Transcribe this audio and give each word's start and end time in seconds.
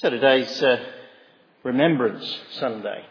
So 0.00 0.10
today's 0.10 0.62
uh, 0.62 0.76
Remembrance 1.64 2.38
Sunday. 2.52 3.04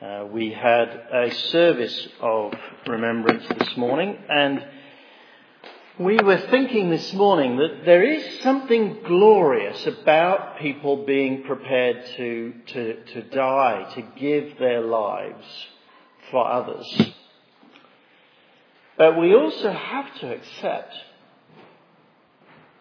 Uh, 0.00 0.24
we 0.32 0.50
had 0.50 0.88
a 0.88 1.30
service 1.30 2.08
of 2.22 2.54
remembrance 2.86 3.44
this 3.58 3.76
morning, 3.76 4.16
and 4.30 4.64
we 5.98 6.16
were 6.16 6.38
thinking 6.50 6.88
this 6.88 7.12
morning 7.12 7.58
that 7.58 7.84
there 7.84 8.02
is 8.02 8.40
something 8.40 9.02
glorious 9.04 9.86
about 9.86 10.58
people 10.58 11.04
being 11.04 11.42
prepared 11.42 12.06
to, 12.16 12.54
to, 12.68 13.04
to 13.04 13.22
die, 13.24 13.92
to 13.94 14.02
give 14.18 14.58
their 14.58 14.80
lives 14.80 15.44
for 16.30 16.50
others. 16.50 17.12
But 18.96 19.18
we 19.18 19.34
also 19.34 19.70
have 19.70 20.18
to 20.20 20.32
accept 20.32 20.94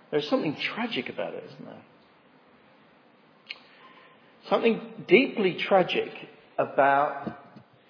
there's 0.09 0.29
something 0.29 0.55
tragic 0.55 1.09
about 1.09 1.33
it, 1.33 1.43
isn't 1.49 1.65
there? 1.65 1.81
Something 4.49 4.81
deeply 5.07 5.55
tragic 5.55 6.11
about 6.57 7.39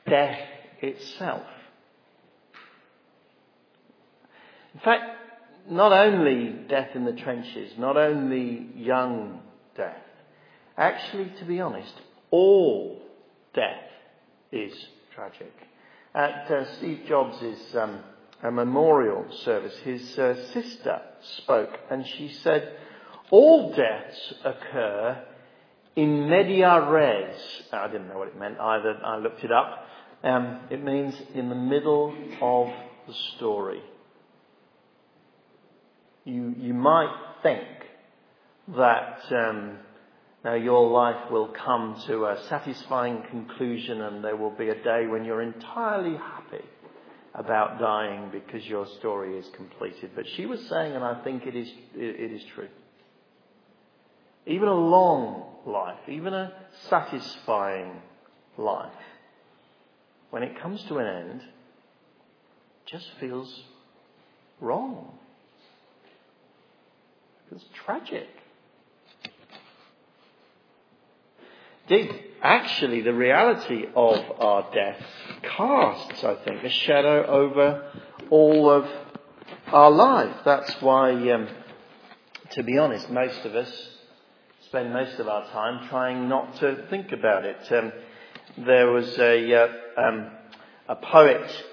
death 0.08 0.40
itself. 0.82 1.44
In 4.74 4.80
fact, 4.80 5.04
not 5.70 5.94
only 5.94 6.50
death 6.68 6.90
in 6.96 7.06
the 7.06 7.14
trenches, 7.14 7.72
not 7.78 7.96
only 7.96 8.68
young 8.76 9.42
death, 9.78 9.96
actually, 10.78 11.32
to 11.40 11.46
be 11.46 11.60
honest, 11.62 11.94
all 12.32 13.02
death 13.54 13.90
is 14.52 14.74
tragic. 15.16 15.54
At 16.14 16.50
uh, 16.52 16.78
Steve 16.78 17.02
Jobs' 17.08 17.76
um, 17.76 18.00
memorial 18.44 19.26
service, 19.44 19.76
his 19.84 20.18
uh, 20.20 20.36
sister 20.52 21.02
spoke 21.38 21.80
and 21.90 22.06
she 22.06 22.30
said, 22.44 22.76
All 23.32 23.74
deaths 23.74 24.34
occur 24.44 25.24
in 25.96 26.30
media 26.30 26.90
res, 26.90 27.36
I 27.72 27.88
didn't 27.88 28.08
know 28.08 28.18
what 28.18 28.30
it 28.30 28.40
meant 28.40 28.60
either, 28.60 29.00
I 29.04 29.18
looked 29.18 29.44
it 29.44 29.52
up. 29.52 29.86
Um, 30.24 30.62
it 30.72 30.84
means 30.84 31.14
in 31.36 31.50
the 31.50 31.56
middle 31.56 32.16
of 32.42 32.68
the 33.08 33.14
story. 33.36 33.82
You, 36.26 36.56
you 36.58 36.74
might 36.74 37.14
think 37.44 37.68
that 38.76 39.20
um, 39.32 39.78
now 40.46 40.56
your 40.56 40.90
life 40.90 41.30
will 41.30 41.50
come 41.50 42.02
to 42.08 42.26
a 42.26 42.42
satisfying 42.48 43.24
conclusion 43.30 44.02
and 44.02 44.24
there 44.24 44.38
will 44.38 44.56
be 44.56 44.70
a 44.70 44.84
day 44.84 45.06
when 45.06 45.26
you're 45.26 45.42
entirely 45.42 46.16
happy 46.18 46.64
about 47.36 47.80
dying 47.80 48.30
because 48.32 48.66
your 48.66 48.88
story 49.00 49.38
is 49.38 49.46
completed. 49.56 50.12
But 50.16 50.26
she 50.36 50.46
was 50.46 50.60
saying, 50.70 50.94
and 50.94 51.04
I 51.04 51.22
think 51.24 51.46
it 51.46 51.56
is, 51.56 51.68
it, 51.96 52.32
it 52.32 52.32
is 52.32 52.42
true, 52.56 52.70
even 54.48 54.68
a 54.68 54.74
long 54.74 55.53
life, 55.66 56.00
even 56.08 56.34
a 56.34 56.54
satisfying 56.90 58.02
life, 58.58 58.92
when 60.30 60.44
it 60.44 60.60
comes 60.60 60.84
to 60.86 60.98
an 60.98 61.08
end, 61.08 61.42
just 62.86 63.08
feels 63.20 63.64
wrong. 64.60 65.18
It 67.46 67.50
feels 67.50 67.66
tragic. 67.74 68.28
Actually, 72.42 73.02
the 73.02 73.14
reality 73.14 73.86
of 73.96 74.20
our 74.40 74.70
death 74.74 75.02
casts, 75.44 76.24
I 76.24 76.36
think, 76.44 76.64
a 76.64 76.70
shadow 76.70 77.26
over 77.26 77.92
all 78.30 78.70
of 78.70 78.86
our 79.68 79.92
life. 79.92 80.36
That's 80.44 80.74
why, 80.82 81.12
um, 81.32 81.48
to 82.52 82.64
be 82.64 82.78
honest, 82.78 83.10
most 83.10 83.46
of 83.46 83.56
us 83.56 83.93
spend 84.74 84.92
most 84.92 85.20
of 85.20 85.28
our 85.28 85.48
time 85.52 85.88
trying 85.88 86.28
not 86.28 86.56
to 86.56 86.88
think 86.90 87.12
about 87.12 87.46
it. 87.46 87.72
Um, 87.72 87.92
there 88.66 88.90
was 88.90 89.08
a, 89.20 89.54
uh, 89.54 89.68
um, 90.02 90.32
a 90.90 90.96
poet, 90.96 91.64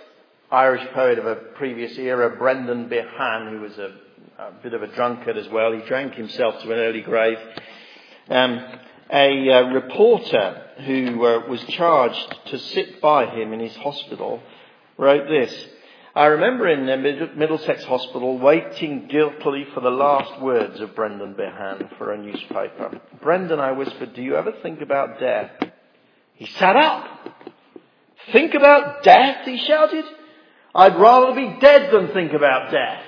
Irish 0.50 0.86
poet 0.92 1.18
of 1.18 1.24
a 1.24 1.34
previous 1.34 1.96
era, 1.96 2.36
Brendan 2.36 2.90
Behan, 2.90 3.52
who 3.52 3.60
was 3.62 3.78
a, 3.78 3.94
a, 4.38 4.52
bit 4.62 4.74
of 4.74 4.82
a 4.82 4.86
drunkard 4.88 5.38
as 5.38 5.48
well. 5.48 5.72
He 5.72 5.80
drank 5.88 6.12
himself 6.12 6.60
to 6.60 6.72
an 6.72 6.78
early 6.78 7.00
grave. 7.00 7.38
Um, 8.28 8.66
a 9.10 9.50
uh, 9.50 9.62
reporter 9.70 10.62
who 10.84 11.24
uh, 11.24 11.46
was 11.48 11.64
charged 11.70 12.36
to 12.48 12.58
sit 12.58 13.00
by 13.00 13.34
him 13.34 13.54
in 13.54 13.60
his 13.60 13.76
hospital 13.76 14.42
wrote 14.98 15.26
this. 15.26 15.54
I 16.14 16.26
remember 16.26 16.66
in 16.66 16.86
the 16.86 17.30
Middlesex 17.36 17.84
Hospital 17.84 18.36
waiting 18.36 19.06
guiltily 19.06 19.64
for 19.72 19.80
the 19.80 19.90
last 19.90 20.42
words 20.42 20.80
of 20.80 20.96
Brendan 20.96 21.34
Behan 21.34 21.88
for 21.98 22.12
a 22.12 22.18
newspaper. 22.18 23.00
Brendan, 23.22 23.60
I 23.60 23.72
whispered, 23.72 24.14
do 24.14 24.22
you 24.22 24.34
ever 24.34 24.52
think 24.60 24.80
about 24.80 25.20
death? 25.20 25.52
He 26.34 26.46
sat 26.46 26.74
up. 26.74 27.06
Think 28.32 28.54
about 28.54 29.04
death? 29.04 29.46
He 29.46 29.58
shouted. 29.58 30.04
I'd 30.74 30.96
rather 30.96 31.34
be 31.34 31.60
dead 31.60 31.92
than 31.92 32.08
think 32.08 32.32
about 32.32 32.72
death. 32.72 33.04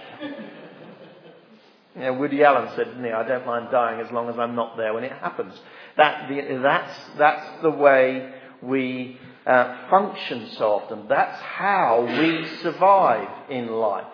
You 1.97 2.01
know, 2.03 2.13
Woody 2.15 2.43
Allen 2.45 2.71
said, 2.77 2.85
didn't 2.85 3.05
he, 3.05 3.11
I 3.11 3.27
don't 3.27 3.47
mind 3.47 3.69
dying 3.73 4.01
as 4.01 4.13
long 4.13 4.29
as 4.29 4.39
I'm 4.39 4.55
not 4.55 4.77
there 4.77 4.95
when 4.95 5.05
it 5.05 5.13
happens. 5.13 5.55
That, 5.97 6.31
that's, 6.63 7.01
that's 7.19 7.63
the 7.63 7.71
way 7.71 8.33
we 8.63 9.19
uh, 9.47 9.89
function 9.91 10.51
so 10.57 10.73
often. 10.75 11.09
That's 11.09 11.41
how 11.41 12.07
we 12.07 12.47
survive 12.63 13.51
in 13.51 13.69
life. 13.69 14.07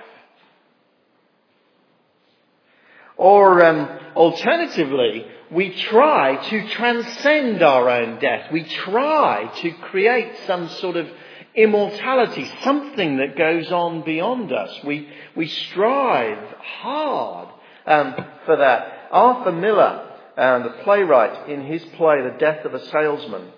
Or 3.16 3.64
um, 3.64 3.98
alternatively, 4.14 5.26
we 5.50 5.74
try 5.74 6.36
to 6.50 6.68
transcend 6.68 7.62
our 7.62 7.90
own 7.90 8.20
death. 8.20 8.52
We 8.52 8.64
try 8.64 9.50
to 9.62 9.70
create 9.72 10.32
some 10.46 10.68
sort 10.68 10.96
of 10.96 11.08
immortality, 11.54 12.50
something 12.62 13.16
that 13.16 13.36
goes 13.36 13.72
on 13.72 14.02
beyond 14.02 14.52
us. 14.52 14.84
We, 14.84 15.08
we 15.34 15.48
strive 15.48 16.38
hard 16.58 17.48
um, 17.86 18.14
for 18.46 18.56
that. 18.56 19.08
Arthur 19.10 19.52
Miller, 19.52 20.14
uh, 20.36 20.58
the 20.60 20.82
playwright, 20.84 21.48
in 21.48 21.64
his 21.64 21.84
play 21.96 22.22
The 22.22 22.36
Death 22.38 22.64
of 22.64 22.74
a 22.74 22.86
Salesman, 22.86 23.50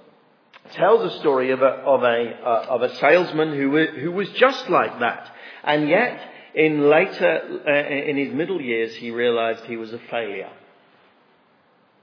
tells 0.73 1.13
a 1.13 1.19
story 1.21 1.51
of 1.51 1.63
a, 1.63 1.65
of 1.65 2.03
a, 2.03 2.41
uh, 2.45 2.67
of 2.69 2.83
a 2.83 2.95
salesman 2.97 3.55
who, 3.55 3.87
who 4.01 4.13
was 4.13 4.29
just 4.31 4.69
like 4.69 5.01
that. 5.01 5.31
And 5.65 5.89
yet, 5.89 6.21
in 6.55 6.89
later, 6.89 7.63
uh, 7.67 8.09
in 8.09 8.17
his 8.17 8.35
middle 8.35 8.61
years, 8.61 8.95
he 8.97 9.11
realized 9.11 9.65
he 9.65 9.77
was 9.77 9.93
a 9.93 10.01
failure. 10.11 10.51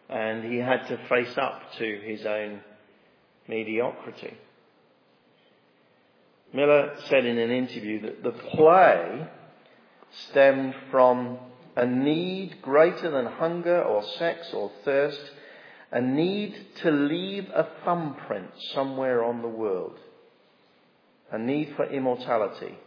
And 0.10 0.44
he 0.52 0.58
had 0.58 0.88
to 0.88 0.98
face 1.10 1.38
up 1.38 1.62
to 1.80 2.02
his 2.06 2.26
own 2.26 2.62
mediocrity. 3.48 4.38
Miller 6.54 6.96
said 7.10 7.26
in 7.26 7.38
an 7.38 7.52
interview 7.52 8.02
that 8.02 8.24
the 8.24 8.32
play 8.32 9.28
stemmed 10.30 10.76
from 10.92 11.38
a 11.76 11.86
need 11.86 12.62
greater 12.62 13.12
than 13.12 13.26
hunger 13.26 13.84
or 13.84 14.04
sex 14.18 14.50
or 14.54 14.72
thirst 14.86 15.20
a 15.92 16.02
need 16.02 16.56
to 16.82 16.92
leave 16.92 17.50
a 17.54 17.68
thumbprint 17.86 18.50
somewhere 18.74 19.24
on 19.24 19.42
the 19.42 19.48
world, 19.48 19.98
a 21.32 21.38
need 21.38 21.74
for 21.76 21.86
immortality. 21.86 22.78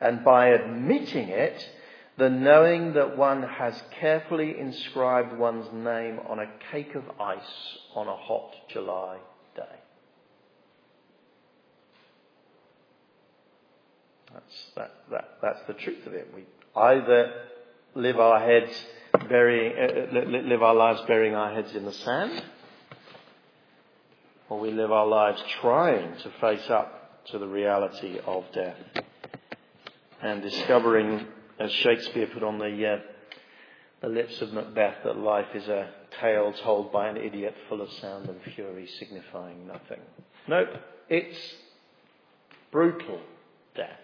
And 0.00 0.24
by 0.24 0.48
admitting 0.48 1.28
it, 1.28 1.68
the 2.16 2.30
knowing 2.30 2.94
that 2.94 3.16
one 3.16 3.42
has 3.42 3.80
carefully 4.00 4.58
inscribed 4.58 5.38
one's 5.38 5.72
name 5.72 6.18
on 6.28 6.38
a 6.38 6.50
cake 6.72 6.94
of 6.94 7.04
ice 7.20 7.78
on 7.94 8.08
a 8.08 8.16
hot 8.16 8.54
July 8.68 9.18
day. 9.54 9.62
That's, 14.32 14.66
that, 14.76 14.94
that, 15.10 15.28
that's 15.42 15.60
the 15.66 15.74
truth 15.74 16.06
of 16.06 16.14
it. 16.14 16.28
We 16.34 16.44
either 16.76 17.32
live 17.94 18.18
our 18.18 18.38
heads 18.38 18.72
burying, 19.28 19.72
uh, 19.78 20.18
uh 20.18 20.24
live 20.24 20.62
our 20.62 20.74
lives 20.74 21.00
burying 21.06 21.34
our 21.34 21.52
heads 21.52 21.74
in 21.74 21.84
the 21.84 21.92
sand, 21.92 22.42
or 24.48 24.58
we 24.58 24.70
live 24.72 24.92
our 24.92 25.06
lives 25.06 25.42
trying 25.60 26.16
to 26.18 26.30
face 26.40 26.68
up 26.68 27.24
to 27.26 27.38
the 27.38 27.46
reality 27.46 28.18
of 28.26 28.44
death 28.52 28.76
and 30.22 30.42
discovering, 30.42 31.26
as 31.58 31.70
Shakespeare 31.72 32.26
put 32.26 32.42
on 32.42 32.58
the, 32.58 32.86
uh, 32.86 32.98
the 34.02 34.08
lips 34.08 34.40
of 34.40 34.52
Macbeth, 34.52 34.96
that 35.04 35.16
life 35.16 35.54
is 35.54 35.66
a 35.68 35.90
tale 36.20 36.52
told 36.62 36.92
by 36.92 37.08
an 37.08 37.16
idiot 37.16 37.54
full 37.68 37.80
of 37.80 37.90
sound 38.00 38.28
and 38.28 38.40
fury, 38.54 38.88
signifying 38.98 39.66
nothing. 39.66 40.00
Nope, 40.48 40.68
it's 41.08 41.38
brutal 42.70 43.20
death. 43.74 43.98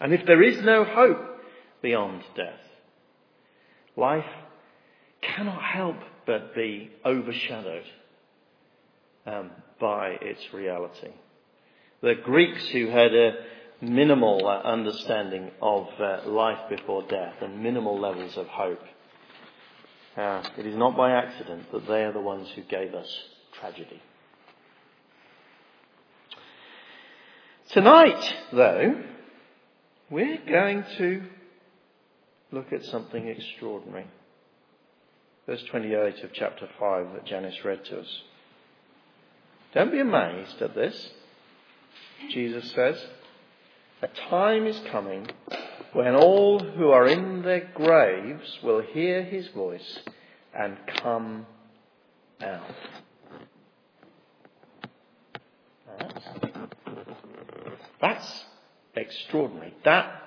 And 0.00 0.12
if 0.12 0.26
there 0.26 0.42
is 0.42 0.62
no 0.62 0.84
hope 0.84 1.40
beyond 1.82 2.22
death, 2.34 2.60
life 3.96 4.24
cannot 5.22 5.62
help 5.62 5.96
but 6.26 6.54
be 6.54 6.90
overshadowed 7.04 7.84
um, 9.26 9.50
by 9.80 10.16
its 10.20 10.40
reality. 10.52 11.10
The 12.02 12.14
Greeks 12.22 12.68
who 12.68 12.88
had 12.88 13.14
a 13.14 13.32
minimal 13.80 14.46
uh, 14.46 14.66
understanding 14.68 15.50
of 15.60 15.88
uh, 15.98 16.28
life 16.28 16.68
before 16.68 17.02
death 17.08 17.34
and 17.40 17.62
minimal 17.62 17.98
levels 18.00 18.36
of 18.36 18.46
hope 18.46 18.82
Uh, 20.16 20.42
it 20.56 20.64
is 20.64 20.74
not 20.74 20.96
by 20.96 21.10
accident 21.12 21.70
that 21.72 21.86
they 21.86 22.02
are 22.02 22.12
the 22.12 22.20
ones 22.20 22.48
who 22.54 22.62
gave 22.62 22.94
us 22.94 23.06
tragedy. 23.60 24.00
Tonight, 27.68 28.34
though, 28.50 29.02
we're 30.08 30.38
going 30.48 30.84
to 30.96 31.22
look 32.52 32.72
at 32.72 32.84
something 32.84 33.26
extraordinary. 33.28 34.06
Verse 35.46 35.62
28 35.70 36.24
of 36.24 36.32
chapter 36.32 36.68
5 36.78 37.12
that 37.14 37.24
Janice 37.24 37.64
read 37.64 37.84
to 37.86 38.00
us. 38.00 38.22
Don't 39.74 39.92
be 39.92 40.00
amazed 40.00 40.60
at 40.60 40.74
this. 40.74 41.10
Jesus 42.30 42.72
says, 42.72 42.96
A 44.02 44.08
time 44.28 44.66
is 44.66 44.80
coming 44.90 45.28
when 45.92 46.14
all 46.16 46.58
who 46.58 46.88
are 46.88 47.06
in 47.06 47.42
their 47.42 47.70
graves 47.74 48.58
will 48.62 48.82
hear 48.82 49.22
his 49.22 49.48
voice 49.48 49.98
and 50.58 50.76
come 51.02 51.46
out. 52.42 52.74
That's 58.00 58.44
extraordinary. 58.94 59.74
That 59.84 60.25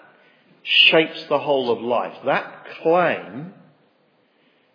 shapes 0.69 1.25
the 1.25 1.39
whole 1.39 1.71
of 1.71 1.81
life. 1.81 2.13
That 2.25 2.68
claim 2.83 3.54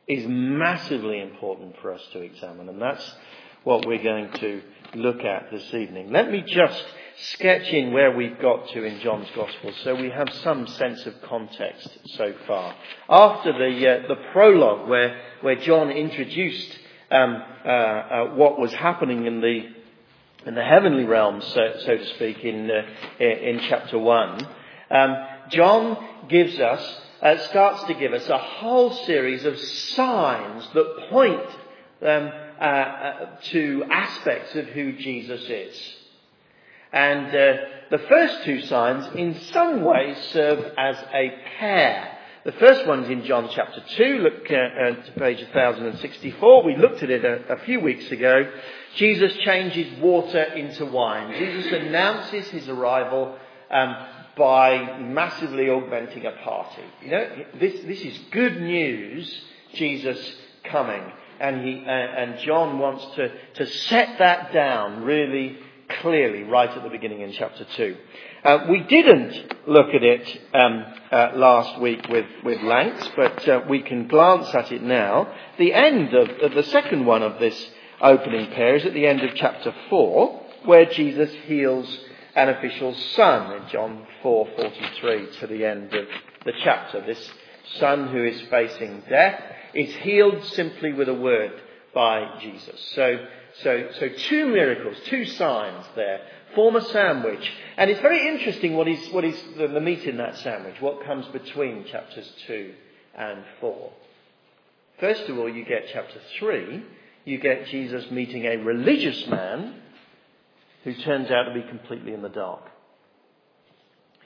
is 0.08 0.26
massively 0.26 1.20
important 1.20 1.76
for 1.80 1.92
us 1.92 2.02
to 2.12 2.20
examine, 2.20 2.68
and 2.68 2.82
that's 2.82 3.14
what 3.62 3.86
we're 3.86 4.02
going 4.02 4.30
to 4.32 4.60
look 4.94 5.20
at 5.20 5.50
this 5.50 5.72
evening. 5.72 6.10
Let 6.10 6.30
me 6.30 6.42
just 6.42 6.84
sketch 7.16 7.68
in 7.68 7.92
where 7.92 8.14
we've 8.14 8.38
got 8.40 8.68
to 8.70 8.84
in 8.84 9.00
John's 9.00 9.28
Gospel 9.34 9.72
so 9.84 9.94
we 9.94 10.10
have 10.10 10.28
some 10.42 10.66
sense 10.66 11.06
of 11.06 11.14
context 11.22 11.88
so 12.16 12.34
far. 12.46 12.74
After 13.08 13.52
the, 13.52 13.88
uh, 13.88 14.08
the 14.08 14.20
prologue 14.32 14.88
where, 14.88 15.20
where 15.40 15.56
John 15.56 15.90
introduced 15.90 16.78
um, 17.10 17.42
uh, 17.64 17.68
uh, 17.68 18.34
what 18.34 18.58
was 18.58 18.72
happening 18.74 19.26
in 19.26 19.40
the, 19.40 19.68
in 20.46 20.54
the 20.54 20.64
heavenly 20.64 21.04
realms, 21.04 21.44
so, 21.46 21.74
so 21.86 21.96
to 21.96 22.06
speak, 22.16 22.44
in, 22.44 22.70
uh, 22.70 23.24
in 23.24 23.60
chapter 23.68 23.98
1, 23.98 24.48
um, 24.90 25.16
John 25.50 26.28
gives 26.28 26.58
us, 26.58 27.00
uh, 27.22 27.38
starts 27.48 27.84
to 27.84 27.94
give 27.94 28.12
us 28.12 28.28
a 28.28 28.38
whole 28.38 28.92
series 29.04 29.44
of 29.44 29.58
signs 29.58 30.68
that 30.74 31.08
point 31.10 31.48
um, 32.02 32.32
uh, 32.60 32.64
uh, 32.64 33.26
to 33.42 33.84
aspects 33.90 34.54
of 34.54 34.66
who 34.66 34.92
Jesus 34.92 35.42
is. 35.48 35.94
And 36.92 37.26
uh, 37.26 37.54
the 37.90 37.98
first 38.08 38.44
two 38.44 38.60
signs, 38.62 39.06
in 39.16 39.34
some 39.52 39.82
ways, 39.82 40.16
serve 40.32 40.72
as 40.78 40.96
a 41.12 41.34
pair. 41.58 42.18
The 42.44 42.52
first 42.52 42.86
one's 42.86 43.08
in 43.08 43.24
John 43.24 43.48
chapter 43.52 43.82
2. 43.96 44.18
Look 44.18 44.50
uh, 44.50 44.54
uh, 44.54 45.02
to 45.02 45.12
page 45.18 45.40
1064. 45.40 46.62
We 46.62 46.76
looked 46.76 47.02
at 47.02 47.10
it 47.10 47.24
a, 47.24 47.54
a 47.54 47.64
few 47.64 47.80
weeks 47.80 48.10
ago. 48.12 48.50
Jesus 48.96 49.34
changes 49.38 49.98
water 49.98 50.42
into 50.42 50.86
wine. 50.86 51.34
Jesus 51.36 51.72
announces 51.72 52.46
his 52.48 52.68
arrival 52.68 53.36
um, 53.70 53.96
by 54.36 54.98
massively 54.98 55.68
augmenting 55.68 56.26
a 56.26 56.32
party. 56.32 56.82
You 57.02 57.10
know, 57.10 57.28
this, 57.60 57.80
this 57.84 58.00
is 58.00 58.18
good 58.30 58.60
news, 58.60 59.42
Jesus 59.74 60.18
coming. 60.64 61.02
And, 61.40 61.64
he, 61.64 61.84
uh, 61.84 61.90
and 61.90 62.38
John 62.40 62.78
wants 62.78 63.04
to, 63.16 63.32
to 63.54 63.66
set 63.66 64.18
that 64.18 64.52
down 64.52 65.02
really 65.02 65.58
clearly 66.00 66.42
right 66.42 66.70
at 66.70 66.82
the 66.82 66.88
beginning 66.88 67.20
in 67.20 67.32
chapter 67.32 67.64
2. 67.64 67.96
Uh, 68.44 68.66
we 68.70 68.80
didn't 68.80 69.54
look 69.66 69.88
at 69.94 70.02
it 70.02 70.40
um, 70.52 70.84
uh, 71.10 71.30
last 71.34 71.80
week 71.80 72.06
with, 72.08 72.26
with 72.44 72.60
length, 72.62 73.10
but 73.16 73.48
uh, 73.48 73.62
we 73.68 73.82
can 73.82 74.06
glance 74.06 74.54
at 74.54 74.70
it 74.72 74.82
now. 74.82 75.32
The 75.58 75.72
end 75.72 76.14
of, 76.14 76.28
of, 76.40 76.52
the 76.52 76.62
second 76.64 77.06
one 77.06 77.22
of 77.22 77.40
this 77.40 77.70
opening 78.00 78.50
pair 78.50 78.76
is 78.76 78.84
at 78.84 78.94
the 78.94 79.06
end 79.06 79.22
of 79.22 79.34
chapter 79.34 79.74
4, 79.88 80.42
where 80.64 80.86
Jesus 80.86 81.30
heals 81.46 81.98
an 82.34 82.48
official's 82.48 83.02
son 83.16 83.52
in 83.52 83.68
John 83.68 84.06
4:43 84.22 85.38
to 85.40 85.46
the 85.46 85.64
end 85.64 85.94
of 85.94 86.06
the 86.44 86.52
chapter. 86.62 87.00
This 87.00 87.32
son 87.78 88.08
who 88.08 88.24
is 88.24 88.40
facing 88.42 89.02
death 89.08 89.42
is 89.72 89.94
healed 89.96 90.44
simply 90.44 90.92
with 90.92 91.08
a 91.08 91.14
word 91.14 91.52
by 91.92 92.38
Jesus. 92.40 92.80
So 92.94 93.26
so, 93.62 93.88
so 94.00 94.08
two 94.08 94.48
miracles, 94.48 94.96
two 95.06 95.24
signs 95.24 95.86
there 95.94 96.22
form 96.54 96.76
a 96.76 96.84
sandwich. 96.84 97.52
And 97.76 97.90
it's 97.90 98.00
very 98.00 98.28
interesting 98.28 98.74
what 98.74 98.88
is, 98.88 99.08
what 99.12 99.24
is 99.24 99.40
the, 99.56 99.68
the 99.68 99.80
meat 99.80 100.04
in 100.04 100.16
that 100.16 100.36
sandwich, 100.38 100.80
what 100.80 101.04
comes 101.04 101.26
between 101.26 101.84
chapters 101.84 102.30
2 102.46 102.72
and 103.16 103.44
4. 103.60 103.92
First 104.98 105.28
of 105.28 105.38
all, 105.38 105.48
you 105.48 105.64
get 105.64 105.88
chapter 105.92 106.20
3, 106.38 106.82
you 107.24 107.38
get 107.38 107.66
Jesus 107.66 108.10
meeting 108.10 108.44
a 108.44 108.56
religious 108.56 109.26
man 109.28 109.80
who 110.84 110.94
turns 110.94 111.30
out 111.30 111.44
to 111.44 111.54
be 111.54 111.66
completely 111.66 112.12
in 112.12 112.22
the 112.22 112.28
dark. 112.28 112.62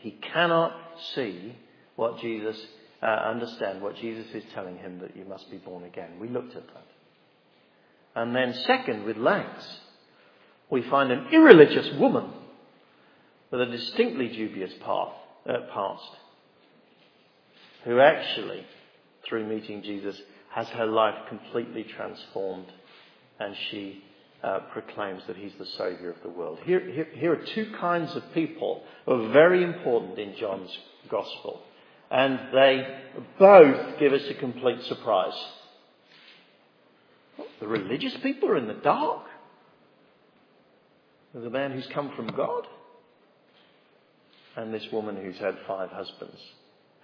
He 0.00 0.10
cannot 0.10 0.72
see 1.14 1.56
what 1.96 2.20
Jesus, 2.20 2.60
uh, 3.02 3.06
understand 3.06 3.80
what 3.80 3.96
Jesus 3.96 4.26
is 4.34 4.44
telling 4.54 4.76
him 4.76 4.98
that 5.00 5.16
you 5.16 5.24
must 5.24 5.50
be 5.50 5.58
born 5.58 5.84
again. 5.84 6.18
We 6.20 6.28
looked 6.28 6.54
at 6.56 6.66
that. 6.66 6.86
And 8.14 8.34
then, 8.34 8.52
second, 8.66 9.04
with 9.04 9.16
Langs, 9.16 9.78
we 10.70 10.82
find 10.82 11.12
an 11.12 11.28
irreligious 11.32 11.96
woman 11.98 12.30
with 13.50 13.60
a 13.60 13.66
distinctly 13.66 14.28
dubious 14.28 14.72
path, 14.84 15.12
uh, 15.48 15.52
past, 15.72 16.10
who 17.84 18.00
actually, 18.00 18.66
through 19.28 19.46
meeting 19.48 19.82
Jesus, 19.82 20.20
has 20.50 20.68
her 20.68 20.86
life 20.86 21.14
completely 21.28 21.84
transformed 21.84 22.66
and 23.38 23.54
she 23.70 24.02
uh, 24.42 24.60
proclaims 24.72 25.22
that 25.26 25.36
he's 25.36 25.52
the 25.58 25.66
Saviour 25.66 26.10
of 26.10 26.22
the 26.22 26.28
world. 26.28 26.58
Here, 26.64 26.80
here, 26.80 27.08
here, 27.12 27.32
are 27.32 27.44
two 27.54 27.72
kinds 27.80 28.14
of 28.14 28.22
people 28.32 28.82
who 29.04 29.12
are 29.12 29.32
very 29.32 29.64
important 29.64 30.18
in 30.18 30.36
John's 30.36 30.70
Gospel, 31.10 31.62
and 32.10 32.38
they 32.52 32.98
both 33.38 33.98
give 33.98 34.12
us 34.12 34.22
a 34.30 34.34
complete 34.34 34.82
surprise. 34.84 35.34
The 37.60 37.66
religious 37.66 38.16
people 38.22 38.50
are 38.50 38.56
in 38.56 38.68
the 38.68 38.74
dark. 38.74 39.24
A 41.34 41.50
man 41.50 41.72
who's 41.72 41.86
come 41.88 42.12
from 42.16 42.28
God. 42.28 42.66
And 44.56 44.74
this 44.74 44.86
woman 44.92 45.16
who's 45.16 45.38
had 45.38 45.56
five 45.66 45.90
husbands. 45.90 46.40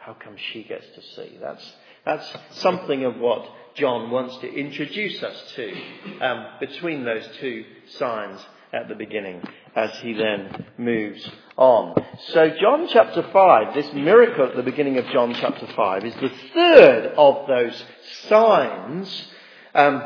How 0.05 0.13
come 0.13 0.37
she 0.53 0.65
gets 0.65 0.85
to 0.95 1.01
see? 1.01 1.39
That's, 1.41 1.73
that's 2.05 2.37
something 2.61 3.05
of 3.05 3.17
what 3.17 3.49
John 3.75 4.11
wants 4.11 4.37
to 4.39 4.53
introduce 4.53 5.23
us 5.23 5.53
to 5.57 5.73
um, 6.21 6.47
between 6.61 7.05
those 7.05 7.27
two 7.41 7.65
signs 7.97 8.39
at 8.75 8.89
the 8.89 8.97
beginning 8.97 9.43
as 9.75 9.91
he 10.01 10.13
then 10.13 10.67
moves 10.77 11.27
on. 11.57 11.95
So 12.33 12.51
John 12.61 12.87
chapter 12.93 13.23
5, 13.33 13.75
this 13.75 13.95
miracle 13.95 14.45
at 14.47 14.57
the 14.57 14.63
beginning 14.63 14.99
of 14.99 15.07
John 15.07 15.33
chapter 15.41 15.67
5 15.75 16.05
is 16.05 16.15
the 16.17 16.33
third 16.53 17.15
of 17.17 17.49
those 17.49 17.85
signs 18.29 19.29
um, 19.75 20.03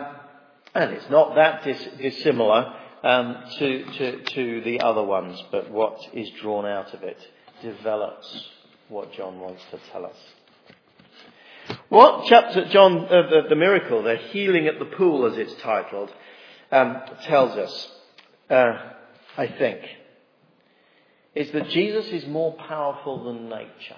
and 0.76 0.92
it's 0.92 1.10
not 1.10 1.34
that 1.34 1.64
dis- 1.64 1.88
dissimilar 2.00 2.72
um, 3.02 3.42
to, 3.58 3.84
to, 3.84 4.22
to 4.22 4.60
the 4.60 4.80
other 4.80 5.02
ones, 5.02 5.42
but 5.50 5.72
what 5.72 5.98
is 6.12 6.30
drawn 6.40 6.66
out 6.66 6.94
of 6.94 7.02
it 7.02 7.18
develops 7.62 8.48
what 8.88 9.12
John 9.12 9.40
wants 9.40 9.62
to 9.70 9.78
tell 9.92 10.06
us. 10.06 10.16
What 11.88 12.26
chapter, 12.28 12.66
John, 12.68 13.04
uh, 13.04 13.28
the, 13.28 13.42
the, 13.50 13.56
miracle, 13.56 14.02
the 14.02 14.16
healing 14.16 14.66
at 14.66 14.78
the 14.78 14.86
pool 14.86 15.26
as 15.26 15.36
it's 15.36 15.54
titled, 15.60 16.10
um, 16.72 17.02
tells 17.22 17.56
us, 17.56 17.88
uh, 18.50 18.92
I 19.36 19.46
think, 19.46 19.80
is 21.34 21.50
that 21.52 21.68
Jesus 21.68 22.06
is 22.06 22.26
more 22.26 22.54
powerful 22.54 23.24
than 23.24 23.48
nature. 23.48 23.96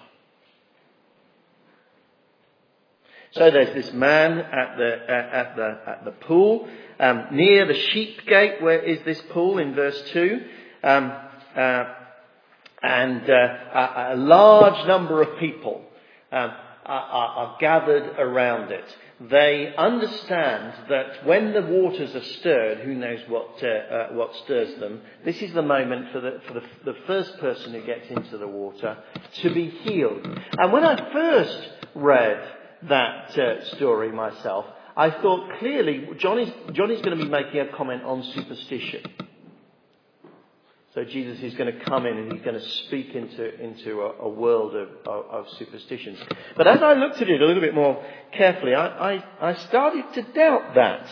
So 3.33 3.51
there's 3.51 3.75
this 3.75 3.93
man 3.93 4.39
at 4.39 4.77
the, 4.77 4.93
uh, 4.93 5.13
at 5.13 5.57
the, 5.57 5.79
at 5.87 6.05
the 6.05 6.11
pool, 6.11 6.69
um, 6.99 7.29
near 7.31 7.67
the 7.67 7.75
sheep 7.93 8.27
gate. 8.27 8.61
Where 8.61 8.83
is 8.83 8.99
this 9.05 9.23
pool 9.31 9.59
in 9.59 9.75
verse 9.75 10.03
2? 10.11 10.41
Um, 10.83 11.13
uh, 11.55 11.85
and 12.83 13.29
uh, 13.29 13.33
a, 13.33 14.15
a, 14.15 14.17
large 14.17 14.87
number 14.87 15.23
of 15.23 15.39
people 15.39 15.83
um, 16.33 16.51
are, 16.87 17.03
are, 17.03 17.57
gathered 17.61 18.19
around 18.19 18.73
it. 18.73 18.97
They 19.21 19.75
understand 19.77 20.75
that 20.89 21.27
when 21.27 21.53
the 21.53 21.61
waters 21.61 22.15
are 22.15 22.25
stirred, 22.25 22.79
who 22.79 22.95
knows 22.95 23.21
what, 23.29 23.63
uh, 23.63 23.67
uh, 23.67 24.09
what 24.13 24.35
stirs 24.45 24.81
them, 24.81 25.03
this 25.25 25.43
is 25.43 25.53
the 25.53 25.63
moment 25.63 26.11
for, 26.11 26.21
the, 26.21 26.41
for 26.47 26.55
the, 26.55 26.63
the 26.85 26.99
first 27.07 27.39
person 27.39 27.75
who 27.75 27.85
gets 27.85 28.09
into 28.09 28.39
the 28.39 28.49
water 28.49 28.97
to 29.43 29.55
be 29.55 29.69
healed. 29.69 30.27
And 30.57 30.73
when 30.73 30.85
I 30.85 31.13
first 31.13 31.69
read 31.95 32.49
that 32.89 33.39
uh, 33.39 33.77
story 33.77 34.11
myself, 34.11 34.65
I 34.97 35.11
thought 35.11 35.59
clearly 35.59 36.09
Johnny's, 36.17 36.53
Johnny's 36.73 37.03
going 37.03 37.19
to 37.19 37.25
be 37.25 37.31
making 37.31 37.61
a 37.61 37.77
comment 37.77 38.03
on 38.05 38.23
superstition. 38.23 39.03
So 40.93 41.05
Jesus 41.05 41.39
is 41.41 41.55
going 41.55 41.73
to 41.73 41.85
come 41.85 42.05
in 42.05 42.17
and 42.17 42.33
he's 42.33 42.43
going 42.43 42.59
to 42.59 42.69
speak 42.87 43.15
into, 43.15 43.63
into 43.63 44.01
a, 44.01 44.25
a 44.25 44.29
world 44.29 44.75
of, 44.75 44.89
of, 45.07 45.25
of, 45.27 45.49
superstitions. 45.57 46.19
But 46.57 46.67
as 46.67 46.83
I 46.83 46.95
looked 46.95 47.23
at 47.23 47.31
it 47.31 47.41
a 47.41 47.47
little 47.47 47.63
bit 47.63 47.77
more 47.77 48.05
carefully, 48.33 48.75
I, 48.75 49.15
I, 49.15 49.25
I 49.41 49.55
started 49.69 50.05
to 50.15 50.23
doubt 50.33 50.75
that. 50.75 51.07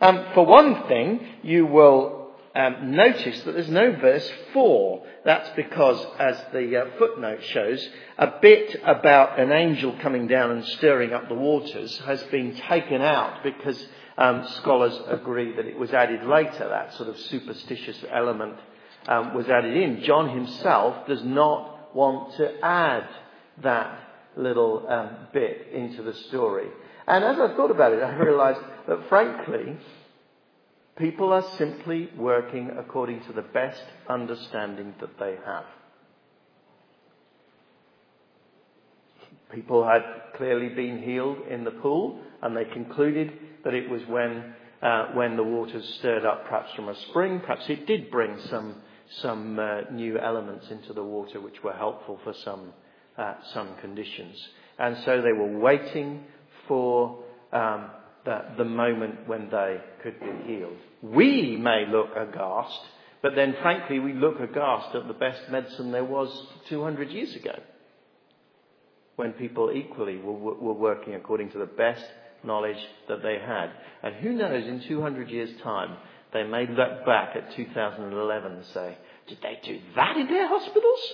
Um, 0.00 0.26
for 0.34 0.46
one 0.46 0.86
thing, 0.86 1.20
you 1.42 1.66
will 1.66 2.30
um, 2.54 2.94
notice 2.94 3.40
that 3.42 3.52
there's 3.54 3.68
no 3.68 3.90
verse 3.90 4.30
4. 4.52 5.02
That's 5.24 5.50
because, 5.56 6.06
as 6.20 6.40
the 6.52 6.82
uh, 6.82 6.90
footnote 6.96 7.42
shows, 7.42 7.84
a 8.18 8.34
bit 8.40 8.80
about 8.84 9.40
an 9.40 9.50
angel 9.50 9.96
coming 10.00 10.28
down 10.28 10.52
and 10.52 10.64
stirring 10.64 11.12
up 11.12 11.28
the 11.28 11.34
waters 11.34 11.98
has 12.06 12.22
been 12.24 12.54
taken 12.68 13.02
out 13.02 13.42
because 13.42 13.84
um, 14.16 14.46
scholars 14.58 14.96
agree 15.08 15.56
that 15.56 15.66
it 15.66 15.76
was 15.76 15.92
added 15.92 16.24
later, 16.24 16.68
that 16.68 16.94
sort 16.94 17.08
of 17.08 17.18
superstitious 17.18 17.98
element 18.08 18.58
um, 19.08 19.34
was 19.34 19.48
added 19.48 19.76
in. 19.76 20.02
John 20.04 20.30
himself 20.30 21.06
does 21.06 21.22
not 21.24 21.94
want 21.94 22.36
to 22.36 22.60
add 22.64 23.08
that 23.62 23.98
little 24.36 24.86
um, 24.88 25.28
bit 25.32 25.68
into 25.72 26.02
the 26.02 26.14
story. 26.28 26.68
And 27.06 27.24
as 27.24 27.38
I 27.38 27.54
thought 27.56 27.70
about 27.70 27.92
it, 27.92 28.02
I 28.02 28.14
realized 28.14 28.60
that 28.88 29.08
frankly, 29.08 29.76
people 30.96 31.32
are 31.32 31.44
simply 31.58 32.10
working 32.16 32.70
according 32.78 33.24
to 33.24 33.32
the 33.32 33.42
best 33.42 33.82
understanding 34.08 34.94
that 35.00 35.18
they 35.18 35.36
have. 35.44 35.64
People 39.52 39.86
had 39.86 40.02
clearly 40.36 40.70
been 40.70 41.02
healed 41.02 41.38
in 41.50 41.64
the 41.64 41.70
pool, 41.70 42.20
and 42.40 42.56
they 42.56 42.64
concluded 42.64 43.32
that 43.64 43.74
it 43.74 43.90
was 43.90 44.00
when, 44.08 44.54
uh, 44.80 45.08
when 45.12 45.36
the 45.36 45.42
waters 45.42 45.86
stirred 45.98 46.24
up, 46.24 46.44
perhaps 46.44 46.72
from 46.74 46.88
a 46.88 46.96
spring. 47.10 47.40
Perhaps 47.40 47.68
it 47.68 47.86
did 47.86 48.10
bring 48.10 48.38
some 48.48 48.76
some 49.20 49.58
uh, 49.58 49.82
new 49.90 50.18
elements 50.18 50.66
into 50.70 50.92
the 50.92 51.02
water 51.02 51.40
which 51.40 51.62
were 51.62 51.72
helpful 51.72 52.18
for 52.24 52.34
some, 52.44 52.72
uh, 53.18 53.34
some 53.52 53.68
conditions. 53.80 54.36
And 54.78 54.96
so 55.04 55.20
they 55.22 55.32
were 55.32 55.58
waiting 55.58 56.24
for 56.66 57.22
um, 57.52 57.90
the, 58.24 58.44
the 58.58 58.64
moment 58.64 59.28
when 59.28 59.50
they 59.50 59.78
could 60.02 60.18
be 60.20 60.52
healed. 60.52 60.76
We 61.02 61.56
may 61.56 61.84
look 61.90 62.10
aghast, 62.16 62.80
but 63.20 63.34
then 63.34 63.56
frankly 63.60 63.98
we 63.98 64.12
look 64.12 64.40
aghast 64.40 64.94
at 64.94 65.06
the 65.06 65.14
best 65.14 65.50
medicine 65.50 65.92
there 65.92 66.04
was 66.04 66.46
200 66.68 67.10
years 67.10 67.34
ago 67.34 67.58
when 69.16 69.32
people 69.32 69.70
equally 69.72 70.16
were, 70.16 70.32
were 70.32 70.72
working 70.72 71.14
according 71.14 71.50
to 71.50 71.58
the 71.58 71.66
best 71.66 72.04
knowledge 72.44 72.78
that 73.08 73.22
they 73.22 73.38
had. 73.38 73.70
And 74.02 74.16
who 74.16 74.32
knows, 74.32 74.66
in 74.66 74.82
200 74.88 75.30
years' 75.30 75.60
time, 75.62 75.96
they 76.32 76.44
may 76.44 76.66
look 76.66 77.04
back 77.04 77.36
at 77.36 77.54
2011 77.54 78.52
and 78.52 78.64
say, 78.66 78.96
did 79.26 79.38
they 79.42 79.58
do 79.62 79.78
that 79.96 80.16
in 80.16 80.26
their 80.28 80.48
hospitals? 80.48 81.12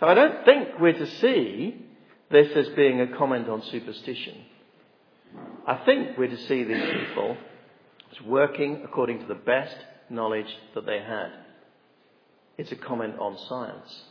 So 0.00 0.06
I 0.06 0.14
don't 0.14 0.44
think 0.44 0.68
we're 0.80 0.92
to 0.92 1.06
see 1.20 1.84
this 2.30 2.48
as 2.56 2.68
being 2.70 3.00
a 3.00 3.16
comment 3.16 3.48
on 3.48 3.62
superstition. 3.62 4.36
I 5.66 5.76
think 5.84 6.16
we're 6.16 6.28
to 6.28 6.46
see 6.46 6.64
these 6.64 6.82
people 6.82 7.36
as 8.12 8.26
working 8.26 8.82
according 8.84 9.20
to 9.20 9.26
the 9.26 9.34
best 9.34 9.76
knowledge 10.08 10.54
that 10.74 10.86
they 10.86 10.98
had. 10.98 11.30
It's 12.56 12.72
a 12.72 12.76
comment 12.76 13.18
on 13.18 13.38
science. 13.48 14.02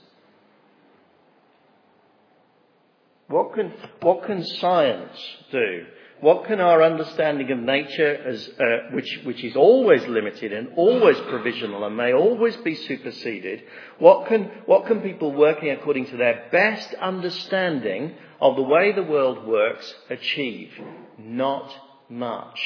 What 3.27 3.53
can, 3.53 3.74
what 4.01 4.25
can 4.25 4.45
science 4.45 5.17
do 5.51 5.86
what 6.21 6.45
can 6.45 6.59
our 6.59 6.81
understanding 6.81 7.51
of 7.51 7.59
nature, 7.59 8.15
as, 8.15 8.50
uh, 8.59 8.93
which, 8.93 9.19
which 9.24 9.43
is 9.43 9.55
always 9.55 10.05
limited 10.07 10.51
and 10.51 10.69
always 10.75 11.17
provisional 11.29 11.83
and 11.83 11.95
may 11.95 12.13
always 12.13 12.55
be 12.57 12.74
superseded, 12.74 13.62
what 14.00 14.27
can, 14.27 14.45
what 14.65 14.88
can 14.88 15.01
people 15.01 15.31
working 15.31 15.69
according 15.69 16.07
to 16.07 16.17
their 16.17 16.47
best 16.51 16.93
understanding 16.95 18.15
of 18.41 18.55
the 18.55 18.63
way 18.63 18.93
the 18.93 19.03
world 19.03 19.45
works 19.45 19.93
achieve? 20.09 20.71
Not 21.19 21.74
much. 22.09 22.59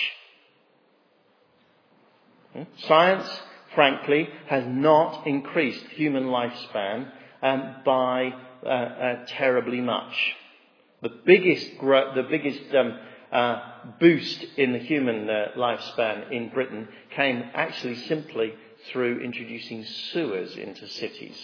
Hmm? 2.54 2.64
Science, 2.88 3.28
frankly, 3.76 4.30
has 4.48 4.64
not 4.68 5.28
increased 5.28 5.86
human 5.92 6.26
lifespan 6.26 7.12
um, 7.42 7.76
by 7.86 8.32
uh, 8.66 8.68
uh, 8.68 9.26
terribly 9.28 9.82
much. 9.82 10.14
The 11.02 11.10
biggest, 11.26 11.68
the 11.80 12.28
biggest 12.30 12.76
um, 12.76 13.00
uh, 13.32 13.62
boost 14.00 14.46
in 14.58 14.74
the 14.74 14.80
human 14.80 15.30
uh, 15.30 15.48
lifespan 15.58 16.32
in 16.32 16.50
Britain 16.50 16.88
came 17.16 17.44
actually 17.54 17.96
simply 17.96 18.54
through 18.92 19.20
introducing 19.20 19.86
sewers 19.86 20.56
into 20.58 20.88
cities 20.88 21.38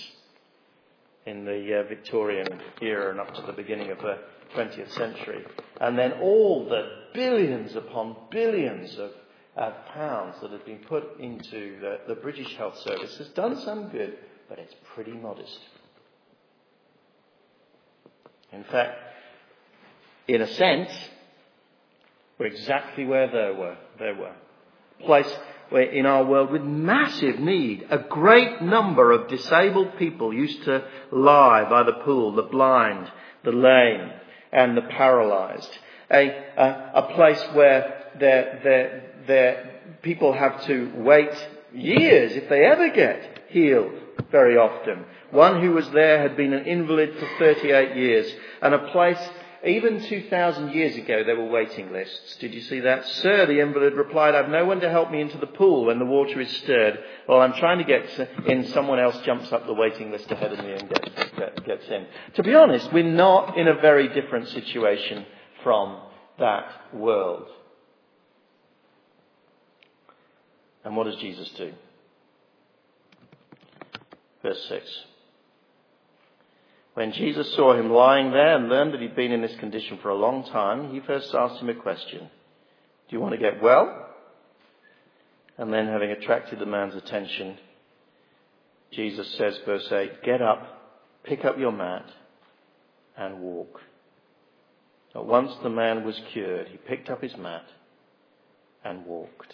in 1.26 1.46
the 1.46 1.80
uh, 1.80 1.84
Victorian 1.84 2.62
era 2.82 3.12
and 3.12 3.20
up 3.20 3.34
to 3.36 3.42
the 3.42 3.54
beginning 3.54 3.92
of 3.92 4.00
the 4.00 4.18
20th 4.56 4.92
century. 4.94 5.46
And 5.80 5.98
then 5.98 6.14
all 6.22 6.68
the 6.68 6.90
billions 7.14 7.76
upon 7.76 8.16
billions 8.32 8.98
of 8.98 9.12
uh, 9.58 9.72
pounds 9.94 10.36
that 10.42 10.52
have 10.52 10.66
been 10.66 10.80
put 10.80 11.20
into 11.20 11.80
the, 11.82 12.00
the 12.08 12.16
British 12.16 12.56
Health 12.56 12.78
Service 12.80 13.18
has 13.18 13.28
done 13.30 13.60
some 13.62 13.90
good, 13.90 14.18
but 14.48 14.60
it's 14.60 14.76
pretty 14.94 15.14
modest. 15.14 15.60
In 18.52 18.64
fact, 18.64 18.98
in 20.28 20.42
a 20.42 20.48
sense, 20.48 20.92
were 22.38 22.46
exactly 22.46 23.06
where 23.06 23.28
they 23.28 23.58
were. 23.58 23.78
They 24.00 24.12
were. 24.12 24.34
A 25.00 25.04
place 25.04 25.38
where 25.70 25.84
in 25.84 26.06
our 26.06 26.24
world 26.24 26.52
with 26.52 26.64
massive 26.64 27.40
need, 27.40 27.86
a 27.90 27.98
great 27.98 28.62
number 28.62 29.12
of 29.12 29.28
disabled 29.28 29.98
people 29.98 30.34
used 30.34 30.64
to 30.64 30.86
lie 31.12 31.68
by 31.70 31.84
the 31.84 32.04
pool, 32.04 32.34
the 32.34 32.44
blind, 32.44 33.12
the 33.44 33.52
lame, 33.52 34.12
and 34.52 34.78
the 34.78 34.82
paralyzed. 34.82 35.78
A, 36.10 36.30
a, 36.58 36.92
a 36.96 37.14
place 37.14 37.44
where 37.54 38.12
their, 38.20 38.60
their, 38.64 39.04
their 39.28 39.82
people 40.02 40.34
have 40.34 40.66
to 40.66 40.92
wait 40.96 41.34
years 41.74 42.32
if 42.34 42.48
they 42.50 42.66
ever 42.66 42.90
get 42.90 43.42
healed 43.50 43.94
very 44.32 44.58
often. 44.58 45.06
One 45.32 45.62
who 45.62 45.72
was 45.72 45.90
there 45.92 46.22
had 46.22 46.38
been 46.38 46.54
an 46.54 46.66
invalid 46.66 47.18
for 47.18 47.28
38 47.40 47.98
years 47.98 48.34
and 48.62 48.74
a 48.74 48.88
place 48.92 49.30
even 49.68 50.02
2,000 50.04 50.74
years 50.74 50.96
ago, 50.96 51.24
there 51.24 51.36
were 51.36 51.50
waiting 51.50 51.92
lists. 51.92 52.36
Did 52.38 52.54
you 52.54 52.62
see 52.62 52.82
that? 52.82 53.08
Sir, 53.08 53.46
the 53.46 53.60
invalid 53.60 53.94
replied, 53.94 54.36
I've 54.36 54.50
no 54.50 54.66
one 54.66 54.80
to 54.82 54.90
help 54.90 55.12
me 55.12 55.22
into 55.22 55.38
the 55.38 55.48
pool 55.48 55.86
when 55.86 56.00
the 56.00 56.06
water 56.06 56.40
is 56.40 56.50
stirred. 56.58 57.00
While 57.26 57.42
I'm 57.42 57.54
trying 57.54 57.80
to 57.80 57.84
get 57.84 58.30
in. 58.46 58.68
Someone 58.68 59.00
else 59.00 59.18
jumps 59.26 59.52
up 59.52 59.66
the 59.66 59.74
waiting 59.74 60.12
list 60.12 60.32
ahead 60.32 60.54
of 60.54 60.60
me 60.60 60.74
and 60.74 60.90
gets, 60.90 61.60
gets 61.66 61.88
in. 61.88 62.06
To 62.36 62.44
be 62.44 62.54
honest, 62.56 62.92
we're 62.94 63.04
not 63.04 63.58
in 63.58 63.68
a 63.68 63.76
very 63.76 64.08
different 64.10 64.48
situation 64.50 65.26
from 65.64 66.02
that 66.40 66.94
world. 66.94 67.48
And 70.84 70.96
what 70.96 71.06
does 71.06 71.18
Jesus 71.18 71.50
do? 71.58 71.74
Verse 74.42 74.64
6. 74.70 75.04
When 76.98 77.12
Jesus 77.12 77.54
saw 77.54 77.76
him 77.76 77.92
lying 77.92 78.32
there 78.32 78.56
and 78.56 78.70
learned 78.70 78.96
that 78.96 79.02
he'd 79.02 79.16
been 79.16 79.32
in 79.32 79.44
this 79.44 79.56
condition 79.58 80.00
for 80.02 80.10
a 80.10 80.16
long 80.16 80.44
time, 80.46 80.92
he 80.92 81.00
first 81.00 81.32
asked 81.32 81.62
him 81.62 81.70
a 81.70 81.76
question. 81.76 82.22
Do 82.22 83.16
you 83.16 83.20
want 83.20 83.36
to 83.36 83.40
get 83.40 83.62
well? 83.62 84.10
And 85.60 85.72
then, 85.72 85.86
having 85.86 86.10
attracted 86.10 86.58
the 86.58 86.66
man's 86.66 86.96
attention, 86.96 87.60
Jesus 88.90 89.32
says, 89.36 89.60
verse 89.64 89.88
8, 89.92 90.24
Get 90.24 90.42
up, 90.42 90.90
pick 91.24 91.46
up 91.46 91.60
your 91.60 91.72
mat, 91.72 92.10
and 93.16 93.42
walk. 93.42 93.80
At 95.14 95.24
once 95.24 95.52
the 95.62 95.70
man 95.70 96.04
was 96.04 96.20
cured. 96.34 96.68
He 96.70 96.78
picked 96.78 97.12
up 97.12 97.22
his 97.22 97.38
mat 97.38 97.66
and 98.84 99.06
walked. 99.06 99.54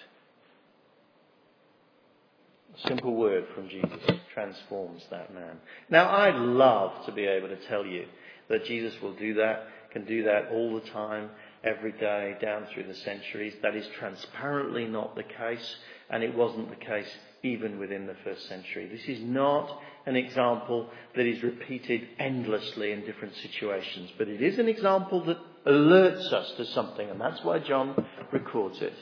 Simple 2.76 3.14
word 3.16 3.46
from 3.54 3.70
Jesus 3.70 4.00
transforms 4.34 5.04
that 5.12 5.34
man. 5.34 5.58
Now, 5.90 6.10
I'd 6.10 6.36
love 6.36 7.06
to 7.06 7.12
be 7.12 7.26
able 7.26 7.50
to 7.50 7.68
tell 7.68 7.86
you 7.86 8.06
that 8.50 8.66
Jesus 8.66 8.94
will 9.02 9.14
do 9.14 9.36
that, 9.36 9.68
can 9.92 10.06
do 10.06 10.24
that 10.24 10.50
all 10.52 10.74
the 10.74 10.90
time, 10.90 11.30
every 11.64 11.92
day, 11.92 12.36
down 12.42 12.66
through 12.74 12.88
the 12.88 12.96
centuries. 12.96 13.54
That 13.62 13.76
is 13.76 13.88
transparently 14.00 14.86
not 14.86 15.16
the 15.16 15.24
case, 15.24 15.76
and 16.10 16.24
it 16.24 16.36
wasn't 16.36 16.70
the 16.70 16.86
case 16.86 17.08
even 17.44 17.78
within 17.78 18.08
the 18.08 18.16
first 18.24 18.48
century. 18.50 18.88
This 18.88 19.06
is 19.06 19.24
not 19.24 19.80
an 20.06 20.16
example 20.16 20.90
that 21.16 21.26
is 21.28 21.44
repeated 21.44 22.08
endlessly 22.18 22.92
in 22.92 23.06
different 23.06 23.36
situations, 23.36 24.12
but 24.18 24.28
it 24.28 24.42
is 24.42 24.58
an 24.58 24.68
example 24.68 25.24
that 25.26 25.38
alerts 25.68 26.34
us 26.34 26.52
to 26.58 26.66
something, 26.66 27.08
and 27.10 27.22
that's 27.22 27.44
why 27.44 27.60
John 27.60 28.06
records 28.32 28.82
it. 28.82 28.94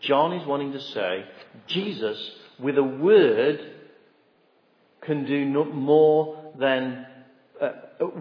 John 0.00 0.32
is 0.32 0.46
wanting 0.46 0.72
to 0.72 0.80
say, 0.80 1.24
Jesus 1.66 2.30
with 2.62 2.78
a 2.78 2.82
word 2.82 3.60
can 5.02 5.24
do 5.26 5.46
more 5.46 6.52
than 6.58 7.06
uh, 7.60 7.70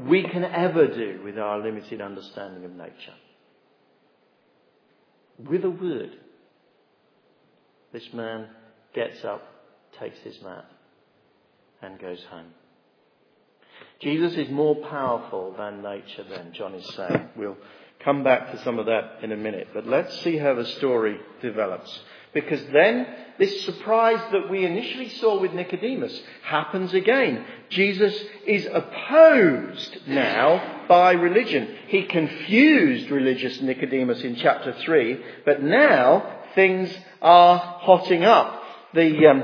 we 0.08 0.24
can 0.24 0.44
ever 0.44 0.88
do 0.88 1.22
with 1.24 1.38
our 1.38 1.60
limited 1.60 2.02
understanding 2.02 2.66
of 2.66 2.72
nature. 2.72 3.14
With 5.50 5.64
a 5.64 5.70
word, 5.70 6.12
this 7.94 8.08
man 8.14 8.48
gets 8.94 9.24
up, 9.24 9.42
takes 10.00 10.20
his 10.20 10.42
mat, 10.42 10.66
and 11.82 12.00
goes 12.00 12.22
home. 12.30 12.54
Jesus 14.02 14.34
is 14.34 14.50
more 14.50 14.76
powerful 14.76 15.54
than 15.58 15.82
nature, 15.82 16.26
then, 16.30 16.52
John 16.54 16.74
is 16.76 16.96
saying. 16.96 17.30
We'll 17.36 17.58
come 18.04 18.24
back 18.24 18.52
to 18.52 18.64
some 18.64 18.80
of 18.80 18.86
that 18.86 19.20
in 19.24 19.32
a 19.32 19.38
minute, 19.38 19.70
but 19.74 19.88
let's 19.88 20.22
see 20.22 20.38
how 20.38 20.56
the 20.56 20.66
story 20.66 21.20
develops. 21.42 22.00
Because 22.34 22.62
then 22.72 23.08
this 23.40 23.66
surprise 23.66 24.22
that 24.32 24.50
we 24.50 24.66
initially 24.66 25.10
saw 25.10 25.40
with 25.40 25.54
Nicodemus 25.54 26.22
happens 26.44 26.94
again. 26.94 27.46
Jesus 27.70 28.14
is 28.46 28.68
opposed 28.72 29.98
now 30.08 30.86
by 30.88 31.14
religion. 31.14 31.76
He 31.88 32.04
confused 32.04 33.10
religious 33.10 33.62
Nicodemus 33.62 34.22
in 34.22 34.36
chapter 34.36 34.74
3, 34.74 35.24
but 35.46 35.64
now 35.64 36.42
things 36.54 36.96
are 37.22 37.58
hotting 37.58 38.26
up. 38.26 38.62
The, 38.94 39.28
um, 39.28 39.44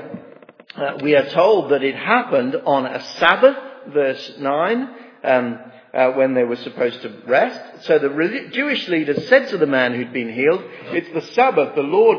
uh, 0.75 0.97
we 1.01 1.15
are 1.15 1.29
told 1.29 1.71
that 1.71 1.83
it 1.83 1.95
happened 1.95 2.55
on 2.65 2.85
a 2.85 3.01
Sabbath, 3.17 3.57
verse 3.87 4.33
9. 4.37 4.89
Um, 5.23 5.59
uh, 5.95 6.11
when 6.11 6.33
they 6.33 6.43
were 6.43 6.57
supposed 6.57 7.01
to 7.01 7.09
rest. 7.25 7.85
So 7.85 7.97
the 7.97 8.49
Jewish 8.51 8.87
leaders 8.89 9.27
said 9.29 9.49
to 9.49 9.57
the 9.57 9.65
man 9.65 9.93
who'd 9.93 10.13
been 10.13 10.33
healed, 10.33 10.63
"It's 10.87 11.13
the 11.13 11.33
Sabbath. 11.33 11.75
The 11.75 11.81
Lord, 11.81 12.17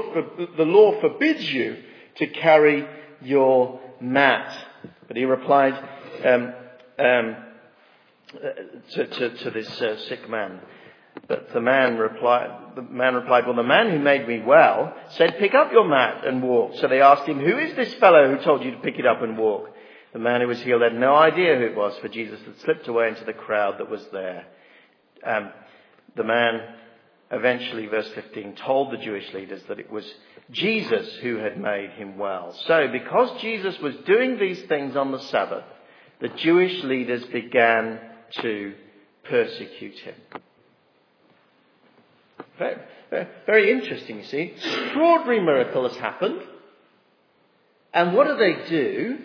the 0.57 0.65
law 0.65 1.01
forbids 1.01 1.53
you 1.53 1.77
to 2.17 2.27
carry 2.27 2.87
your 3.21 3.81
mat." 4.01 4.57
But 5.07 5.17
he 5.17 5.25
replied 5.25 5.75
um, 6.25 6.55
um, 6.99 7.37
to, 8.91 9.07
to, 9.07 9.37
to, 9.37 9.51
this 9.51 9.81
uh, 9.81 9.99
sick 10.09 10.29
man. 10.29 10.61
But 11.29 11.53
the 11.53 11.61
man 11.61 11.97
replied, 11.97 12.51
the 12.77 12.83
man 12.83 13.15
replied, 13.15 13.47
well, 13.47 13.57
the 13.57 13.63
man 13.63 13.91
who 13.91 13.99
made 13.99 14.29
me 14.29 14.41
well 14.41 14.95
said, 15.11 15.39
pick 15.39 15.55
up 15.55 15.73
your 15.73 15.89
mat 15.89 16.27
and 16.27 16.43
walk. 16.43 16.75
So 16.77 16.89
they 16.89 17.01
asked 17.01 17.27
him, 17.27 17.41
who 17.41 17.59
is 17.59 17.75
this 17.75 17.95
fellow 17.95 18.29
who 18.29 18.43
told 18.43 18.63
you 18.63 18.73
to 18.73 18.79
pick 18.79 18.99
it 18.99 19.07
up 19.07 19.23
and 19.23 19.39
walk? 19.39 19.71
The 20.13 20.19
man 20.19 20.41
who 20.41 20.47
was 20.47 20.61
healed 20.61 20.83
had 20.83 20.95
no 20.95 21.15
idea 21.15 21.57
who 21.57 21.65
it 21.65 21.77
was, 21.77 21.97
for 21.99 22.09
Jesus 22.09 22.41
had 22.45 22.59
slipped 22.61 22.89
away 22.89 23.09
into 23.09 23.25
the 23.25 23.33
crowd 23.33 23.79
that 23.79 23.91
was 23.91 24.07
there. 24.13 24.47
Um, 25.25 25.51
the 26.15 26.25
man 26.25 26.61
eventually, 27.31 27.87
verse 27.87 28.09
15, 28.15 28.57
told 28.57 28.93
the 28.93 29.05
Jewish 29.05 29.33
leaders 29.35 29.63
that 29.69 29.81
it 29.81 29.91
was 29.91 30.05
Jesus 30.51 31.17
who 31.17 31.37
had 31.37 31.61
made 31.61 31.91
him 31.91 32.19
well. 32.19 32.57
So, 32.67 32.89
because 32.89 33.41
Jesus 33.41 33.79
was 33.81 33.95
doing 34.07 34.39
these 34.39 34.63
things 34.65 34.97
on 34.97 35.13
the 35.13 35.21
Sabbath, 35.21 35.65
the 36.21 36.29
Jewish 36.29 36.83
leaders 36.85 37.25
began 37.27 38.01
to 38.43 38.75
persecute 39.25 39.99
him. 39.99 40.15
Very, 42.59 42.77
very, 43.11 43.29
very 43.45 43.71
interesting, 43.71 44.19
you 44.19 44.25
see. 44.25 44.55
Extraordinary 44.57 45.41
miracle 45.41 45.89
has 45.89 45.97
happened. 45.99 46.43
And 47.93 48.15
what 48.15 48.27
do 48.27 48.37
they 48.37 48.69
do? 48.69 49.19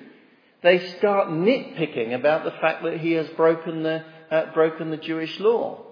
They 0.64 0.88
start 0.98 1.30
nitpicking 1.30 2.14
about 2.14 2.44
the 2.44 2.52
fact 2.52 2.84
that 2.84 3.00
he 3.00 3.14
has 3.14 3.28
broken 3.30 3.84
the, 3.84 4.04
uh, 4.30 4.54
broken 4.54 4.92
the 4.92 4.98
Jewish 4.98 5.40
law. 5.40 5.86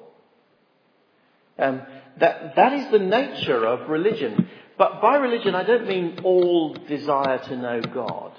Um, 1.57 1.81
that, 2.19 2.55
that 2.55 2.73
is 2.73 2.91
the 2.91 2.99
nature 2.99 3.65
of 3.65 3.89
religion. 3.89 4.47
But 4.77 5.01
by 5.01 5.17
religion, 5.17 5.55
I 5.55 5.63
don't 5.63 5.87
mean 5.87 6.19
all 6.23 6.73
desire 6.73 7.39
to 7.39 7.57
know 7.57 7.81
God. 7.81 8.31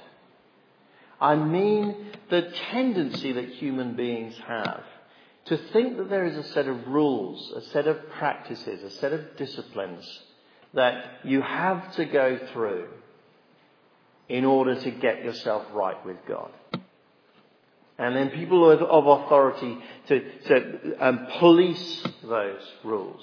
I 1.21 1.35
mean 1.35 2.13
the 2.31 2.51
tendency 2.71 3.33
that 3.33 3.51
human 3.51 3.95
beings 3.95 4.35
have 4.47 4.85
to 5.47 5.57
think 5.73 5.99
that 5.99 6.09
there 6.09 6.25
is 6.25 6.37
a 6.37 6.49
set 6.53 6.67
of 6.67 6.87
rules, 6.87 7.53
a 7.57 7.61
set 7.73 7.87
of 7.87 8.11
practices, 8.11 8.83
a 8.83 8.91
set 8.99 9.13
of 9.13 9.37
disciplines 9.37 10.07
that 10.75 11.05
you 11.25 11.43
have 11.43 11.95
to 11.97 12.05
go 12.05 12.39
through 12.53 12.89
in 14.31 14.45
order 14.45 14.81
to 14.81 14.91
get 14.93 15.25
yourself 15.25 15.65
right 15.73 16.07
with 16.07 16.17
God. 16.27 16.51
And 17.99 18.17
then 18.17 18.31
people 18.31 18.71
of, 18.71 18.81
authority 18.81 19.77
to, 20.07 20.21
to 20.47 21.07
um, 21.07 21.27
police 21.39 22.03
those 22.23 22.63
rules. 22.85 23.23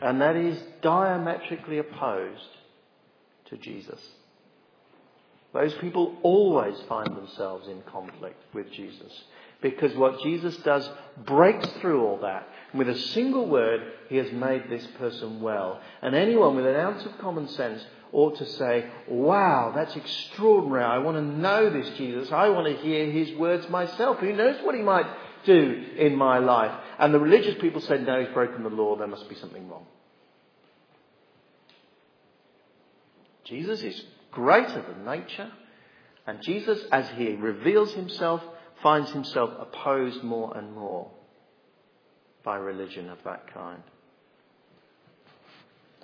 And 0.00 0.20
that 0.20 0.36
is 0.36 0.62
diametrically 0.82 1.78
opposed 1.78 2.48
to 3.46 3.56
Jesus. 3.56 4.00
Those 5.54 5.72
people 5.74 6.16
always 6.22 6.76
find 6.88 7.16
themselves 7.16 7.66
in 7.66 7.80
conflict 7.90 8.40
with 8.52 8.70
Jesus. 8.72 9.12
Because 9.62 9.94
what 9.96 10.22
Jesus 10.22 10.54
does 10.58 10.88
breaks 11.24 11.66
through 11.80 12.04
all 12.04 12.18
that. 12.18 12.46
With 12.74 12.88
a 12.88 12.98
single 12.98 13.48
word, 13.48 13.80
he 14.10 14.16
has 14.18 14.30
made 14.32 14.68
this 14.68 14.86
person 14.98 15.40
well. 15.40 15.80
And 16.02 16.14
anyone 16.14 16.54
with 16.54 16.66
an 16.66 16.76
ounce 16.76 17.06
of 17.06 17.16
common 17.18 17.48
sense 17.48 17.82
ought 18.14 18.38
to 18.38 18.46
say, 18.46 18.88
wow, 19.08 19.72
that's 19.74 19.94
extraordinary. 19.96 20.84
I 20.84 20.98
want 20.98 21.16
to 21.16 21.22
know 21.22 21.68
this 21.68 21.90
Jesus. 21.98 22.30
I 22.32 22.48
want 22.48 22.66
to 22.66 22.82
hear 22.82 23.10
his 23.10 23.36
words 23.36 23.68
myself. 23.68 24.18
Who 24.18 24.32
knows 24.32 24.62
what 24.62 24.74
he 24.74 24.82
might 24.82 25.06
do 25.44 25.84
in 25.98 26.16
my 26.16 26.38
life? 26.38 26.72
And 26.98 27.12
the 27.12 27.18
religious 27.18 27.56
people 27.60 27.80
said, 27.80 28.06
no, 28.06 28.20
he's 28.24 28.32
broken 28.32 28.62
the 28.62 28.70
law. 28.70 28.96
There 28.96 29.08
must 29.08 29.28
be 29.28 29.34
something 29.34 29.68
wrong. 29.68 29.86
Jesus 33.44 33.82
is 33.82 34.00
greater 34.30 34.82
than 34.82 35.04
nature. 35.04 35.50
And 36.26 36.40
Jesus, 36.40 36.78
as 36.92 37.08
he 37.16 37.34
reveals 37.34 37.92
himself, 37.92 38.42
finds 38.82 39.10
himself 39.10 39.50
opposed 39.58 40.22
more 40.22 40.56
and 40.56 40.72
more 40.72 41.10
by 42.44 42.56
religion 42.56 43.10
of 43.10 43.18
that 43.24 43.52
kind. 43.52 43.82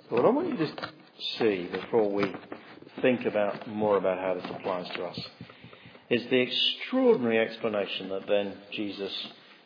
What 0.09 0.25
I 0.25 0.29
want 0.29 0.49
you 0.49 0.57
to 0.57 0.91
see 1.37 1.69
before 1.71 2.09
we 2.09 2.33
think 3.01 3.25
about 3.25 3.67
more 3.67 3.97
about 3.97 4.17
how 4.17 4.33
this 4.33 4.49
applies 4.49 4.87
to 4.95 5.03
us 5.03 5.19
is 6.09 6.23
the 6.29 6.39
extraordinary 6.39 7.39
explanation 7.39 8.09
that 8.09 8.27
then 8.27 8.53
Jesus 8.71 9.13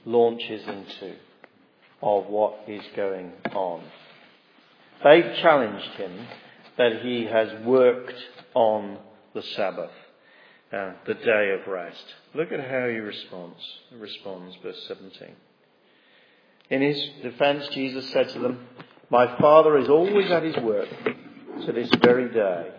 launches 0.06 0.62
into 0.68 1.16
of 2.02 2.28
what 2.28 2.60
is 2.68 2.84
going 2.96 3.32
on. 3.54 3.84
They've 5.04 5.36
challenged 5.42 5.90
him 5.96 6.28
that 6.78 7.02
he 7.02 7.26
has 7.26 7.50
worked 7.66 8.14
on 8.54 9.00
the 9.34 9.42
Sabbath, 9.42 9.92
uh, 10.72 10.92
the 11.08 11.16
day 11.16 11.58
of 11.60 11.68
rest. 11.68 12.04
Look 12.34 12.52
at 12.52 12.60
how 12.60 12.88
he 12.88 12.98
responds. 12.98 13.60
Responds, 13.98 14.56
verse 14.62 14.84
17. 14.88 15.30
In 16.70 16.82
his 16.82 17.10
defense, 17.24 17.68
Jesus 17.70 18.10
said 18.12 18.30
to 18.30 18.40
them, 18.40 18.68
My 19.10 19.38
Father 19.40 19.78
is 19.78 19.90
always 19.90 20.30
at 20.30 20.44
his 20.44 20.58
work 20.58 20.90
to 21.66 21.72
this 21.72 21.90
very 22.02 22.30
day, 22.30 22.72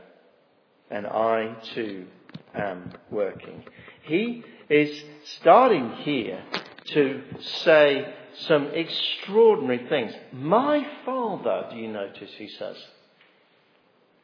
and 0.90 1.06
I 1.06 1.56
too 1.74 2.06
am 2.54 2.92
working. 3.10 3.64
He 4.02 4.44
is 4.68 5.02
starting 5.40 5.90
here 6.02 6.42
to 6.86 7.22
say 7.64 8.14
some 8.40 8.68
extraordinary 8.68 9.86
things. 9.88 10.12
My 10.32 10.86
Father, 11.04 11.68
do 11.70 11.76
you 11.76 11.88
notice, 11.88 12.30
he 12.36 12.48
says. 12.48 12.76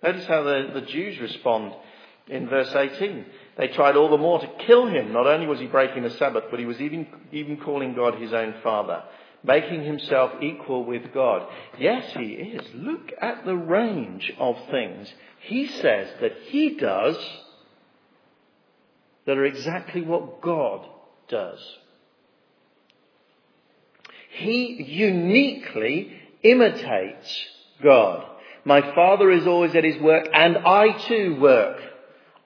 Notice 0.02 0.26
how 0.26 0.42
the, 0.42 0.70
the 0.74 0.86
Jews 0.86 1.18
respond 1.20 1.72
in 2.28 2.48
verse 2.48 2.72
18. 2.74 3.24
They 3.56 3.68
tried 3.68 3.96
all 3.96 4.10
the 4.10 4.18
more 4.18 4.40
to 4.40 4.50
kill 4.66 4.86
him. 4.86 5.12
Not 5.12 5.26
only 5.26 5.46
was 5.46 5.60
he 5.60 5.66
breaking 5.66 6.02
the 6.02 6.10
Sabbath, 6.10 6.44
but 6.50 6.60
he 6.60 6.66
was 6.66 6.80
even, 6.80 7.06
even 7.32 7.56
calling 7.56 7.94
God 7.94 8.16
his 8.16 8.32
own 8.32 8.54
Father 8.62 9.02
making 9.44 9.84
himself 9.84 10.32
equal 10.40 10.84
with 10.84 11.12
God. 11.12 11.48
Yes, 11.78 12.12
he 12.16 12.32
is. 12.32 12.66
Look 12.74 13.12
at 13.20 13.44
the 13.44 13.56
range 13.56 14.32
of 14.38 14.56
things 14.70 15.12
he 15.40 15.66
says 15.66 16.08
that 16.20 16.32
he 16.46 16.76
does 16.76 17.16
that 19.26 19.36
are 19.36 19.44
exactly 19.44 20.02
what 20.02 20.40
God 20.40 20.86
does. 21.28 21.58
He 24.30 24.82
uniquely 24.82 26.16
imitates 26.42 27.46
God. 27.82 28.24
My 28.64 28.94
Father 28.94 29.30
is 29.30 29.46
always 29.46 29.74
at 29.74 29.84
his 29.84 30.00
work 30.00 30.28
and 30.32 30.58
I 30.58 30.92
too 31.08 31.38
work. 31.40 31.80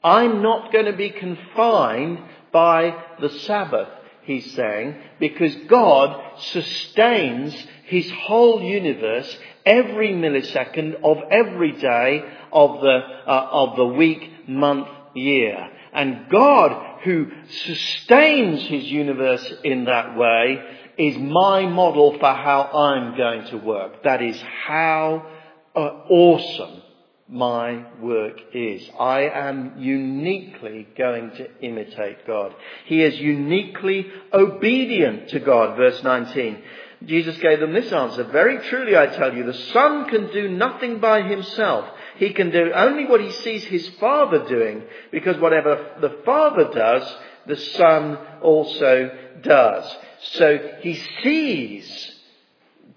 I'm 0.03 0.43
not 0.43 0.73
going 0.73 0.87
to 0.87 0.97
be 0.97 1.11
confined 1.11 2.21
by 2.53 2.97
the 3.21 3.29
Sabbath 3.31 3.89
he's 4.27 4.55
saying, 4.55 4.97
because 5.19 5.55
God 5.69 6.39
sustains 6.39 7.55
his 7.85 8.11
whole 8.11 8.63
universe 8.63 9.37
every 9.65 10.11
millisecond 10.11 11.03
of 11.03 11.19
every 11.31 11.73
day 11.73 12.23
of 12.53 12.81
the, 12.81 12.99
uh, 13.27 13.49
of 13.53 13.77
the 13.77 13.87
week, 13.87 14.49
month, 14.49 14.89
year. 15.15 15.71
And 15.93 16.29
God, 16.31 17.01
who 17.05 17.31
sustains 17.49 18.67
his 18.67 18.85
universe 18.85 19.53
in 19.65 19.85
that 19.85 20.17
way, 20.17 20.63
is 20.99 21.17
my 21.17 21.67
model 21.67 22.19
for 22.19 22.33
how 22.33 22.63
I'm 22.63 23.17
going 23.17 23.47
to 23.47 23.59
work. 23.59 24.03
That 24.03 24.23
is 24.23 24.41
how 24.67 25.27
uh, 25.75 25.79
awesome 25.79 26.83
my 27.29 27.85
work 28.01 28.41
is. 28.53 28.89
I 28.99 29.23
am 29.23 29.75
uniquely 29.79 30.87
going 30.97 31.31
to 31.33 31.49
imitate 31.61 32.27
God. 32.27 32.55
He 32.85 33.03
is 33.03 33.19
uniquely 33.19 34.07
obedient 34.33 35.31
to 35.31 35.41
God, 35.41 35.77
verse 35.77 36.03
19. 36.03 36.63
Jesus 37.05 37.37
gave 37.39 37.61
them 37.61 37.73
this 37.73 37.93
answer. 37.93 38.25
Very 38.25 38.59
truly 38.69 38.97
I 38.97 39.07
tell 39.07 39.35
you, 39.35 39.45
the 39.45 39.55
Son 39.73 40.09
can 40.09 40.33
do 40.33 40.49
nothing 40.49 40.99
by 41.01 41.23
himself. 41.23 41.87
He 42.17 42.33
can 42.33 42.51
do 42.51 42.73
only 42.73 43.07
what 43.07 43.21
he 43.21 43.33
sees 43.33 43.65
his 43.65 43.89
Father 44.01 44.47
doing, 44.49 44.85
because 45.11 45.37
whatever 45.39 45.97
the 46.01 46.19
Father 46.25 46.71
does, 46.73 47.17
the 47.47 47.57
Son 47.57 48.19
also 48.41 49.11
does. 49.43 49.97
So 50.21 50.59
he 50.81 50.95
sees 51.23 52.15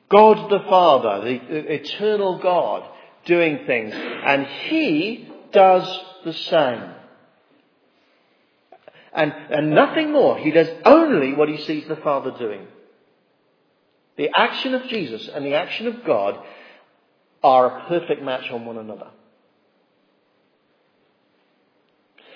God 0.09 0.49
the 0.49 0.63
Father, 0.69 1.25
the 1.25 1.73
eternal 1.73 2.39
God, 2.39 2.89
doing 3.29 3.59
things, 3.65 3.93
and 3.93 4.45
he 4.45 5.29
does 5.53 5.87
the 6.25 6.33
same. 6.33 6.83
And, 9.13 9.31
and 9.31 9.69
nothing 9.71 10.11
more. 10.11 10.37
He 10.37 10.51
does 10.51 10.67
only 10.85 11.33
what 11.33 11.49
he 11.49 11.57
sees 11.57 11.87
the 11.87 11.95
Father 11.95 12.31
doing. 12.37 12.67
The 14.17 14.29
action 14.35 14.75
of 14.75 14.87
Jesus 14.87 15.29
and 15.33 15.45
the 15.45 15.55
action 15.55 15.87
of 15.87 16.03
God 16.05 16.43
are 17.41 17.65
a 17.65 17.87
perfect 17.87 18.21
match 18.21 18.49
on 18.51 18.65
one 18.65 18.77
another. 18.77 19.07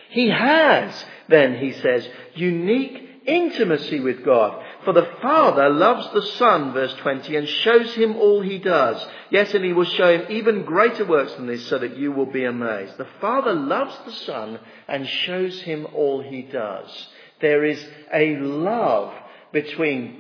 He 0.10 0.30
has, 0.30 1.06
then, 1.28 1.58
he 1.58 1.74
says, 1.74 2.08
unique 2.36 3.22
intimacy 3.26 4.00
with 4.00 4.24
God. 4.24 4.64
For 4.84 4.94
the 4.94 5.10
Father 5.22 5.70
loves 5.70 6.10
the 6.14 6.22
Son, 6.22 6.74
verse 6.74 6.94
20, 6.96 7.36
and 7.36 7.48
shows 7.48 7.94
him 7.94 8.16
all 8.18 8.42
he 8.42 8.60
does. 8.60 9.06
Yes, 9.30 9.54
and 9.54 9.64
he 9.64 9.72
will 9.72 9.86
show 9.86 10.20
him 10.20 10.26
even 10.30 10.66
greater 10.66 11.06
works 11.06 11.34
than 11.34 11.48
this 11.48 11.68
so 11.68 11.80
that 11.80 11.98
you 11.98 12.12
will 12.12 12.26
be 12.26 12.44
amazed. 12.44 12.98
The 12.98 13.08
Father 13.22 13.54
loves 13.54 13.98
the 14.06 14.12
Son 14.12 14.60
and 14.88 15.08
shows 15.08 15.62
him 15.62 15.88
all 15.94 16.22
he 16.22 16.42
does. 16.42 17.08
There 17.40 17.64
is 17.64 17.84
a 18.14 18.36
love 18.38 19.14
between 19.52 20.20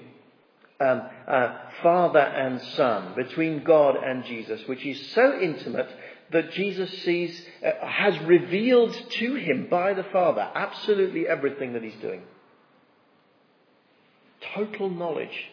um, 0.80 1.02
uh, 1.28 1.58
Father 1.82 2.20
and 2.20 2.62
Son, 2.76 3.14
between 3.16 3.64
God 3.64 3.96
and 3.96 4.24
Jesus, 4.26 4.66
which 4.68 4.86
is 4.86 5.12
so 5.12 5.40
intimate 5.40 5.90
that 6.32 6.52
Jesus 6.52 6.90
sees, 7.04 7.46
uh, 7.66 7.86
has 7.86 8.18
revealed 8.20 8.94
to 9.12 9.36
him 9.36 9.68
by 9.70 9.94
the 9.94 10.04
Father 10.06 10.48
absolutely 10.56 11.28
everything 11.28 11.74
that 11.74 11.84
he's 11.84 12.00
doing. 12.02 12.24
Total 14.56 14.90
knowledge 14.90 15.50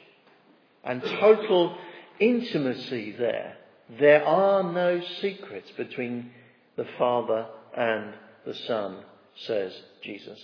and 0.85 1.03
total 1.03 1.77
intimacy 2.19 3.13
there. 3.19 3.57
There 3.99 4.25
are 4.25 4.63
no 4.63 5.01
secrets 5.21 5.71
between 5.77 6.31
the 6.77 6.87
Father 6.99 7.47
and 7.77 8.15
the 8.47 8.55
Son, 8.55 8.99
says 9.47 9.73
Jesus. 10.03 10.39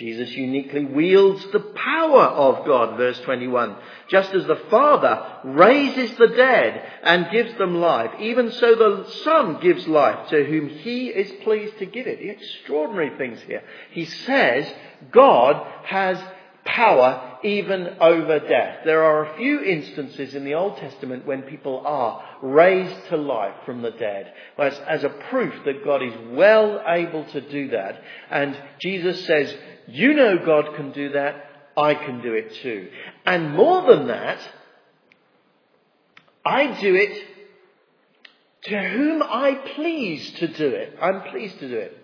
Jesus 0.00 0.30
uniquely 0.30 0.86
wields 0.86 1.46
the 1.52 1.60
power 1.60 2.22
of 2.22 2.64
God, 2.64 2.96
verse 2.96 3.20
21. 3.20 3.76
Just 4.08 4.32
as 4.32 4.46
the 4.46 4.62
Father 4.70 5.22
raises 5.44 6.16
the 6.16 6.28
dead 6.28 6.90
and 7.02 7.30
gives 7.30 7.52
them 7.58 7.82
life, 7.82 8.10
even 8.18 8.50
so 8.50 8.74
the 8.74 9.10
Son 9.24 9.60
gives 9.60 9.86
life 9.86 10.30
to 10.30 10.42
whom 10.42 10.70
He 10.70 11.08
is 11.08 11.30
pleased 11.42 11.78
to 11.80 11.84
give 11.84 12.06
it. 12.06 12.18
The 12.18 12.30
extraordinary 12.30 13.14
things 13.18 13.42
here. 13.42 13.62
He 13.90 14.06
says 14.06 14.72
God 15.12 15.66
has 15.84 16.18
power 16.64 17.38
even 17.42 17.96
over 18.00 18.38
death. 18.38 18.80
There 18.84 19.02
are 19.02 19.24
a 19.24 19.36
few 19.36 19.60
instances 19.60 20.34
in 20.34 20.44
the 20.44 20.54
Old 20.54 20.76
Testament 20.76 21.26
when 21.26 21.42
people 21.42 21.82
are 21.86 22.24
raised 22.42 23.08
to 23.08 23.16
life 23.16 23.54
from 23.64 23.82
the 23.82 23.90
dead, 23.90 24.32
as, 24.58 24.78
as 24.88 25.04
a 25.04 25.08
proof 25.08 25.54
that 25.64 25.84
God 25.84 26.02
is 26.02 26.14
well 26.30 26.82
able 26.86 27.24
to 27.24 27.40
do 27.40 27.68
that. 27.68 28.02
And 28.30 28.56
Jesus 28.80 29.24
says, 29.26 29.54
you 29.90 30.14
know 30.14 30.38
God 30.44 30.74
can 30.76 30.92
do 30.92 31.10
that. 31.12 31.46
I 31.76 31.94
can 31.94 32.20
do 32.22 32.34
it 32.34 32.54
too. 32.56 32.90
And 33.24 33.54
more 33.54 33.82
than 33.82 34.08
that, 34.08 34.40
I 36.44 36.80
do 36.80 36.94
it 36.94 37.26
to 38.62 38.88
whom 38.90 39.22
I 39.22 39.54
please 39.74 40.30
to 40.32 40.48
do 40.48 40.68
it. 40.68 40.96
I'm 41.00 41.22
pleased 41.30 41.58
to 41.60 41.68
do 41.68 41.78
it. 41.78 41.96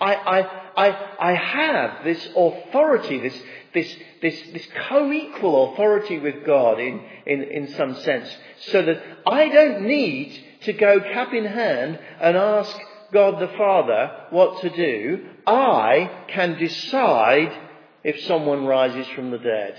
I, 0.00 0.14
I, 0.14 0.86
I, 0.86 1.30
I 1.30 1.34
have 1.34 2.04
this 2.04 2.24
authority, 2.36 3.18
this, 3.20 3.42
this, 3.74 3.96
this, 4.22 4.40
this 4.52 4.66
co-equal 4.88 5.72
authority 5.72 6.18
with 6.18 6.44
God 6.44 6.78
in, 6.78 7.02
in, 7.26 7.42
in 7.42 7.68
some 7.74 7.96
sense, 7.96 8.28
so 8.58 8.82
that 8.82 9.02
I 9.26 9.48
don't 9.48 9.82
need 9.82 10.40
to 10.62 10.72
go 10.72 11.00
cap 11.00 11.32
in 11.32 11.44
hand 11.44 11.98
and 12.20 12.36
ask 12.36 12.76
God 13.12 13.40
the 13.40 13.56
Father 13.56 14.26
what 14.30 14.60
to 14.60 14.70
do, 14.70 15.26
I 15.48 16.24
can 16.28 16.58
decide 16.58 17.56
if 18.04 18.20
someone 18.24 18.66
rises 18.66 19.06
from 19.08 19.30
the 19.30 19.38
dead. 19.38 19.76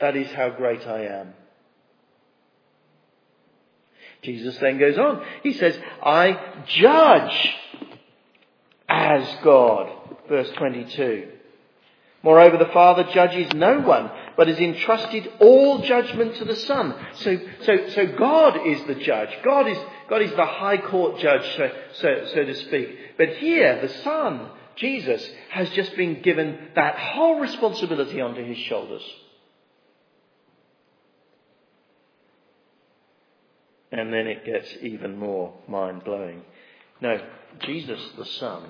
That 0.00 0.16
is 0.16 0.30
how 0.32 0.50
great 0.50 0.86
I 0.86 1.06
am. 1.06 1.34
Jesus 4.22 4.58
then 4.58 4.78
goes 4.78 4.98
on. 4.98 5.24
He 5.42 5.54
says, 5.54 5.78
I 6.02 6.62
judge 6.66 7.54
as 8.88 9.36
God. 9.42 9.90
Verse 10.28 10.50
22. 10.50 11.28
Moreover, 12.22 12.58
the 12.58 12.72
Father 12.72 13.04
judges 13.14 13.50
no 13.54 13.80
one, 13.80 14.10
but 14.36 14.48
has 14.48 14.58
entrusted 14.58 15.32
all 15.40 15.78
judgment 15.78 16.36
to 16.36 16.44
the 16.44 16.56
Son. 16.56 16.94
So, 17.14 17.38
so, 17.62 17.88
so 17.88 18.06
God 18.06 18.66
is 18.66 18.84
the 18.84 18.96
judge. 18.96 19.30
God 19.42 19.66
is, 19.66 19.78
God 20.10 20.20
is 20.20 20.30
the 20.32 20.44
high 20.44 20.76
court 20.76 21.18
judge, 21.18 21.44
so, 21.56 21.70
so, 21.94 22.26
so 22.34 22.44
to 22.44 22.54
speak. 22.54 23.16
But 23.16 23.36
here, 23.36 23.80
the 23.80 23.88
Son, 23.88 24.50
Jesus, 24.80 25.28
has 25.50 25.68
just 25.70 25.94
been 25.94 26.22
given 26.22 26.58
that 26.74 26.96
whole 26.96 27.38
responsibility 27.38 28.20
onto 28.20 28.42
his 28.42 28.56
shoulders. 28.56 29.02
And 33.92 34.12
then 34.12 34.26
it 34.26 34.46
gets 34.46 34.74
even 34.80 35.18
more 35.18 35.52
mind 35.68 36.02
blowing. 36.04 36.42
Now, 37.02 37.20
Jesus 37.60 38.00
the 38.16 38.24
Son 38.24 38.62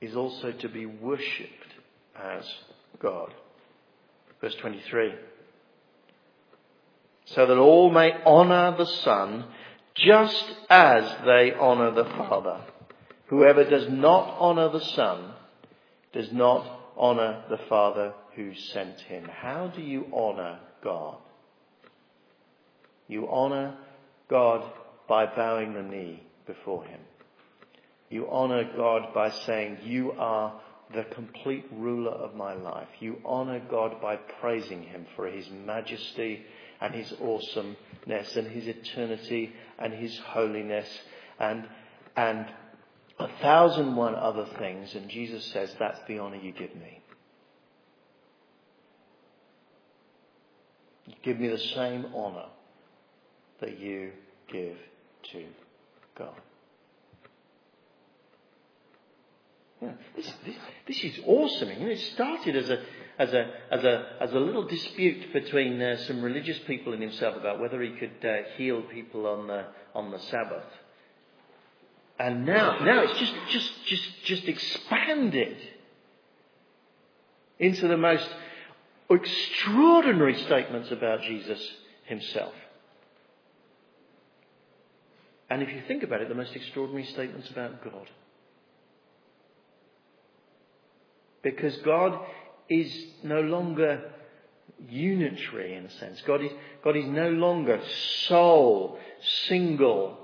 is 0.00 0.16
also 0.16 0.52
to 0.52 0.68
be 0.68 0.86
worshipped 0.86 1.74
as 2.16 2.48
God. 2.98 3.34
Verse 4.40 4.54
23. 4.54 5.14
So 7.26 7.44
that 7.44 7.58
all 7.58 7.90
may 7.90 8.12
honour 8.24 8.76
the 8.78 8.86
Son 8.86 9.44
just 9.94 10.54
as 10.70 11.04
they 11.26 11.52
honour 11.52 11.90
the 11.90 12.04
Father. 12.04 12.60
Whoever 13.28 13.64
does 13.64 13.88
not 13.88 14.38
honour 14.38 14.70
the 14.70 14.84
Son 14.84 15.32
does 16.12 16.32
not 16.32 16.66
honour 16.96 17.44
the 17.48 17.60
Father 17.68 18.14
who 18.34 18.54
sent 18.54 19.00
him. 19.00 19.24
How 19.24 19.68
do 19.68 19.82
you 19.82 20.06
honour 20.12 20.58
God? 20.82 21.18
You 23.06 23.28
honour 23.28 23.76
God 24.28 24.64
by 25.08 25.26
bowing 25.26 25.74
the 25.74 25.82
knee 25.82 26.22
before 26.46 26.84
him. 26.84 27.00
You 28.10 28.28
honour 28.30 28.64
God 28.76 29.12
by 29.14 29.30
saying, 29.30 29.78
You 29.84 30.12
are 30.12 30.60
the 30.94 31.04
complete 31.04 31.66
ruler 31.72 32.12
of 32.12 32.34
my 32.34 32.54
life. 32.54 32.88
You 33.00 33.18
honor 33.24 33.60
God 33.70 34.00
by 34.00 34.16
praising 34.16 34.82
Him 34.82 35.06
for 35.14 35.26
His 35.26 35.48
majesty 35.50 36.44
and 36.80 36.94
His 36.94 37.12
awesomeness 37.20 38.36
and 38.36 38.46
His 38.46 38.66
eternity 38.66 39.52
and 39.78 39.92
His 39.92 40.18
holiness 40.18 40.88
and, 41.38 41.68
and 42.16 42.46
a 43.18 43.28
thousand 43.42 43.96
one 43.96 44.14
other 44.14 44.46
things. 44.58 44.94
And 44.94 45.08
Jesus 45.08 45.44
says, 45.46 45.74
that's 45.78 46.00
the 46.06 46.18
honor 46.18 46.36
you 46.36 46.52
give 46.52 46.74
me. 46.74 47.00
You 51.06 51.14
give 51.22 51.40
me 51.40 51.48
the 51.48 51.58
same 51.58 52.06
honor 52.14 52.46
that 53.60 53.78
you 53.78 54.12
give 54.52 54.76
to 55.32 55.44
God. 56.16 56.40
Yeah, 59.80 59.92
this, 60.16 60.32
this, 60.44 60.56
this 60.88 61.04
is 61.04 61.20
awesome. 61.24 61.70
You 61.70 61.80
know, 61.80 61.92
it 61.92 62.00
started 62.14 62.56
as 62.56 62.68
a, 62.68 62.82
as 63.18 63.32
a, 63.32 63.50
as 63.70 63.84
a, 63.84 64.06
as 64.20 64.32
a 64.32 64.38
little 64.38 64.66
dispute 64.66 65.32
between 65.32 65.80
uh, 65.80 65.98
some 65.98 66.20
religious 66.20 66.58
people 66.66 66.92
and 66.92 67.02
himself 67.02 67.36
about 67.36 67.60
whether 67.60 67.80
he 67.80 67.90
could 67.90 68.24
uh, 68.28 68.48
heal 68.56 68.82
people 68.82 69.26
on 69.26 69.46
the, 69.46 69.66
on 69.94 70.10
the 70.10 70.18
Sabbath. 70.18 70.66
And 72.18 72.44
now, 72.44 72.80
now 72.84 73.02
it's 73.02 73.18
just, 73.18 73.34
just, 73.50 73.72
just, 73.86 74.24
just 74.24 74.44
expanded 74.44 75.56
into 77.58 77.86
the 77.86 77.96
most 77.96 78.28
extraordinary 79.08 80.36
statements 80.42 80.90
about 80.90 81.22
Jesus 81.22 81.60
himself. 82.04 82.54
And 85.50 85.62
if 85.62 85.70
you 85.70 85.82
think 85.86 86.02
about 86.02 86.20
it, 86.20 86.28
the 86.28 86.34
most 86.34 86.54
extraordinary 86.54 87.04
statements 87.06 87.48
about 87.50 87.82
God. 87.82 88.08
Because 91.42 91.76
God 91.78 92.18
is 92.68 92.92
no 93.22 93.40
longer 93.40 94.10
unitary 94.88 95.74
in 95.74 95.86
a 95.86 95.90
sense. 95.90 96.20
God 96.26 96.42
is, 96.42 96.50
God 96.84 96.96
is 96.96 97.06
no 97.06 97.30
longer 97.30 97.80
sole, 98.26 98.98
single, 99.46 100.18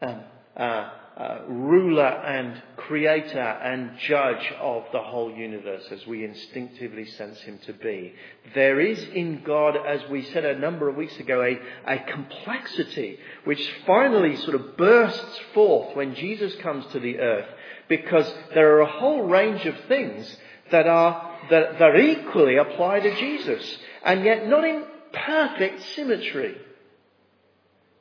um, 0.00 0.22
uh, 0.56 0.90
uh, 1.16 1.40
ruler 1.46 2.06
and 2.06 2.62
creator 2.76 3.38
and 3.38 3.98
judge 3.98 4.52
of 4.60 4.84
the 4.92 5.00
whole 5.00 5.30
universe 5.30 5.84
as 5.90 6.06
we 6.06 6.24
instinctively 6.24 7.04
sense 7.04 7.38
him 7.40 7.58
to 7.66 7.72
be. 7.74 8.14
There 8.54 8.80
is 8.80 8.98
in 9.14 9.42
God, 9.44 9.76
as 9.76 10.00
we 10.10 10.24
said 10.32 10.44
a 10.44 10.58
number 10.58 10.88
of 10.88 10.96
weeks 10.96 11.16
ago, 11.18 11.42
a, 11.42 11.58
a 11.92 11.98
complexity 12.10 13.18
which 13.44 13.72
finally 13.86 14.36
sort 14.36 14.54
of 14.54 14.76
bursts 14.76 15.40
forth 15.52 15.94
when 15.94 16.14
Jesus 16.14 16.54
comes 16.56 16.86
to 16.92 17.00
the 17.00 17.18
earth 17.18 17.48
because 17.88 18.32
there 18.54 18.76
are 18.76 18.80
a 18.80 18.98
whole 18.98 19.22
range 19.22 19.66
of 19.66 19.74
things 19.88 20.36
that 20.70 20.86
are, 20.86 21.38
that, 21.50 21.78
that 21.78 21.96
equally 21.98 22.56
apply 22.56 23.00
to 23.00 23.20
Jesus 23.20 23.78
and 24.02 24.24
yet 24.24 24.48
not 24.48 24.64
in 24.64 24.84
perfect 25.12 25.82
symmetry. 25.94 26.56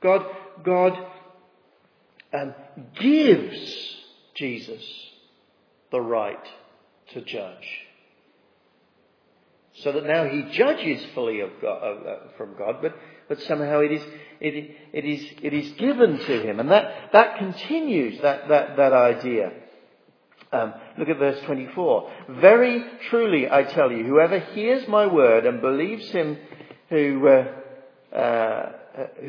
God, 0.02 0.26
God 0.64 1.11
um, 2.34 2.54
gives 3.00 3.96
Jesus 4.36 4.84
the 5.92 6.02
right 6.02 6.46
to 7.14 7.22
judge. 7.22 7.68
So 9.76 9.92
that 9.94 10.06
now 10.06 10.26
he 10.26 10.44
judges 10.52 11.04
fully 11.16 11.42
God, 11.62 11.68
uh, 11.68 12.16
from 12.38 12.56
God, 12.58 12.78
but, 12.82 12.96
but 13.30 13.42
somehow 13.44 13.80
it 13.80 13.92
is, 13.92 14.02
it, 14.40 14.78
it, 14.94 15.06
is, 15.06 15.26
it 15.42 15.54
is 15.54 15.72
given 15.74 16.18
to 16.18 16.42
him. 16.42 16.60
And 16.60 16.70
that, 16.70 17.12
that 17.14 17.38
continues 17.38 18.22
that, 18.22 18.50
that, 18.50 18.78
that 18.78 18.94
idea. 18.94 19.52
Um, 20.52 20.74
look 20.98 21.08
at 21.08 21.18
verse 21.18 21.42
24. 21.46 22.12
Very 22.42 22.84
truly 23.10 23.50
I 23.50 23.64
tell 23.64 23.92
you, 23.92 24.04
whoever 24.04 24.40
hears 24.40 24.88
my 24.88 25.08
word 25.08 25.46
and 25.46 25.62
believes 25.62 26.10
him 26.12 26.38
who, 26.90 27.28
uh, 27.28 28.16
uh, 28.16 28.72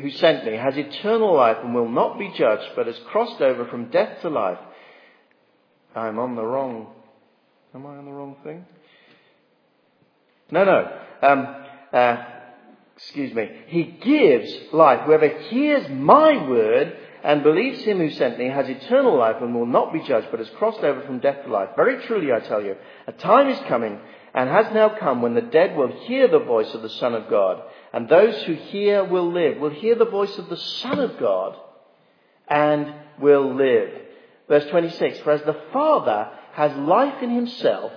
who 0.01 0.09
sent 0.11 0.45
me 0.45 0.53
has 0.53 0.77
eternal 0.77 1.35
life 1.35 1.57
and 1.63 1.73
will 1.73 1.89
not 1.89 2.19
be 2.19 2.33
judged, 2.37 2.69
but 2.75 2.87
has 2.87 2.99
crossed 3.07 3.41
over 3.41 3.65
from 3.65 3.89
death 3.89 4.21
to 4.21 4.29
life. 4.29 4.59
I'm 5.95 6.19
on 6.19 6.35
the 6.35 6.43
wrong. 6.43 6.87
Am 7.73 7.85
I 7.85 7.97
on 7.97 8.05
the 8.05 8.11
wrong 8.11 8.35
thing? 8.43 8.65
No, 10.51 10.63
no. 10.65 10.99
Um, 11.21 11.55
uh, 11.93 12.17
excuse 12.95 13.33
me. 13.33 13.49
He 13.67 13.83
gives 13.83 14.53
life. 14.71 15.01
Whoever 15.05 15.27
hears 15.27 15.89
my 15.89 16.47
word 16.47 16.97
and 17.23 17.41
believes 17.41 17.83
him 17.83 17.99
who 17.99 18.09
sent 18.09 18.37
me 18.37 18.49
has 18.49 18.67
eternal 18.67 19.17
life 19.17 19.37
and 19.41 19.55
will 19.55 19.65
not 19.65 19.93
be 19.93 20.03
judged, 20.03 20.27
but 20.29 20.39
has 20.39 20.49
crossed 20.57 20.83
over 20.83 21.01
from 21.01 21.19
death 21.19 21.45
to 21.45 21.51
life. 21.51 21.69
Very 21.75 22.05
truly 22.05 22.31
I 22.33 22.39
tell 22.39 22.61
you, 22.61 22.75
a 23.07 23.13
time 23.13 23.49
is 23.49 23.59
coming 23.69 23.99
and 24.33 24.49
has 24.49 24.73
now 24.73 24.97
come 24.99 25.21
when 25.21 25.35
the 25.35 25.41
dead 25.41 25.77
will 25.77 25.91
hear 26.05 26.27
the 26.27 26.39
voice 26.39 26.73
of 26.73 26.81
the 26.81 26.89
Son 26.89 27.13
of 27.13 27.29
God, 27.29 27.61
and 27.93 28.09
those 28.09 28.41
who 28.43 28.53
hear 28.53 29.03
will 29.03 29.31
live, 29.31 29.59
will 29.59 29.69
hear 29.69 29.95
the 29.95 30.05
voice 30.05 30.37
of 30.37 30.49
the 30.49 30.57
Son 30.57 30.99
of 30.99 31.19
God, 31.19 31.55
and 32.47 32.93
will 33.21 33.55
live. 33.55 33.91
Verse 34.49 34.65
26, 34.69 35.19
for 35.19 35.31
as 35.31 35.43
the 35.43 35.61
Father 35.71 36.29
has 36.53 36.75
life 36.75 37.21
in 37.21 37.29
himself, 37.29 37.91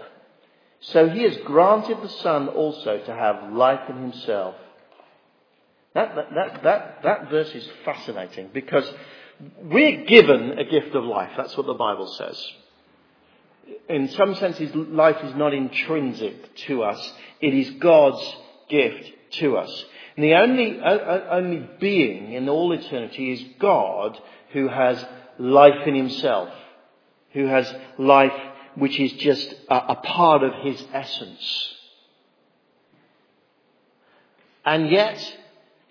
so 0.80 1.08
he 1.08 1.22
has 1.22 1.36
granted 1.38 1.98
the 2.02 2.08
Son 2.08 2.48
also 2.48 2.98
to 2.98 3.14
have 3.14 3.52
life 3.52 3.88
in 3.88 3.96
himself. 3.96 4.54
That, 5.94 6.14
that, 6.14 6.28
that, 6.34 6.62
that, 6.62 7.00
that 7.02 7.30
verse 7.30 7.52
is 7.54 7.66
fascinating 7.84 8.50
because 8.52 8.88
we're 9.62 10.04
given 10.04 10.58
a 10.58 10.64
gift 10.64 10.94
of 10.94 11.04
life. 11.04 11.30
That's 11.36 11.56
what 11.56 11.66
the 11.66 11.74
Bible 11.74 12.06
says 12.06 12.52
in 13.88 14.08
some 14.10 14.34
senses, 14.36 14.74
life 14.74 15.16
is 15.24 15.34
not 15.34 15.54
intrinsic 15.54 16.54
to 16.56 16.82
us. 16.82 17.12
It 17.40 17.54
is 17.54 17.70
God's 17.80 18.36
gift 18.68 19.10
to 19.32 19.56
us. 19.56 19.84
And 20.16 20.24
the 20.24 20.34
only, 20.34 20.80
only 20.80 21.68
being 21.78 22.32
in 22.32 22.48
all 22.48 22.72
eternity 22.72 23.32
is 23.32 23.44
God 23.58 24.18
who 24.52 24.68
has 24.68 25.04
life 25.38 25.86
in 25.86 25.94
himself, 25.94 26.48
who 27.32 27.46
has 27.46 27.72
life 27.98 28.32
which 28.76 28.98
is 29.00 29.12
just 29.12 29.54
a, 29.68 29.74
a 29.74 29.94
part 29.96 30.42
of 30.42 30.52
his 30.62 30.82
essence. 30.92 31.74
And 34.64 34.90
yet, 34.90 35.36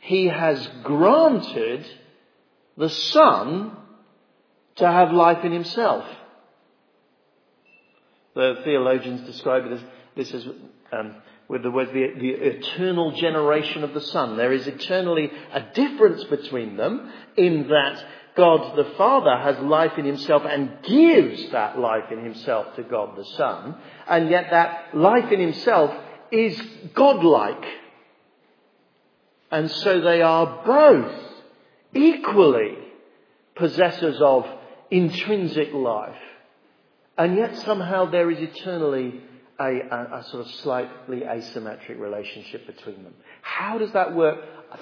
he 0.01 0.27
has 0.27 0.67
granted 0.83 1.85
the 2.77 2.89
Son 2.89 3.75
to 4.75 4.87
have 4.87 5.11
life 5.11 5.43
in 5.43 5.51
himself. 5.51 6.05
The 8.35 8.61
theologians 8.63 9.21
describe 9.21 9.65
it 9.65 9.71
as 9.71 9.79
this 10.15 10.33
is 10.33 10.45
um, 10.91 11.15
with 11.47 11.63
the 11.63 11.71
word 11.71 11.89
the, 11.89 12.19
the 12.19 12.29
eternal 12.29 13.11
generation 13.11 13.83
of 13.83 13.93
the 13.93 14.01
Son. 14.01 14.37
There 14.37 14.53
is 14.53 14.67
eternally 14.67 15.31
a 15.53 15.61
difference 15.73 16.23
between 16.25 16.77
them 16.77 17.11
in 17.37 17.67
that 17.67 18.05
God 18.35 18.75
the 18.75 18.91
Father 18.97 19.37
has 19.37 19.57
life 19.59 19.93
in 19.97 20.05
himself 20.05 20.43
and 20.45 20.77
gives 20.83 21.51
that 21.51 21.79
life 21.79 22.11
in 22.11 22.23
himself 22.23 22.75
to 22.75 22.83
God 22.83 23.17
the 23.17 23.25
Son, 23.25 23.75
and 24.07 24.29
yet 24.29 24.47
that 24.51 24.95
life 24.95 25.31
in 25.31 25.39
himself 25.39 25.91
is 26.31 26.59
godlike. 26.93 27.63
And 29.51 29.71
so 29.71 30.01
they 30.01 30.21
are 30.21 30.63
both 30.65 31.15
equally 31.93 32.77
possessors 33.55 34.19
of 34.19 34.45
intrinsic 34.91 35.73
life. 35.73 36.17
And 37.17 37.37
yet 37.37 37.55
somehow 37.59 38.09
there 38.09 38.29
is 38.29 38.39
eternally 38.39 39.21
a, 39.59 39.63
a, 39.63 40.19
a, 40.19 40.25
sort 40.29 40.45
of 40.45 40.51
slightly 40.55 41.21
asymmetric 41.21 41.99
relationship 41.99 42.67
between 42.67 43.03
them. 43.03 43.13
How 43.41 43.77
does 43.77 43.91
that 43.93 44.13
work? 44.13 44.39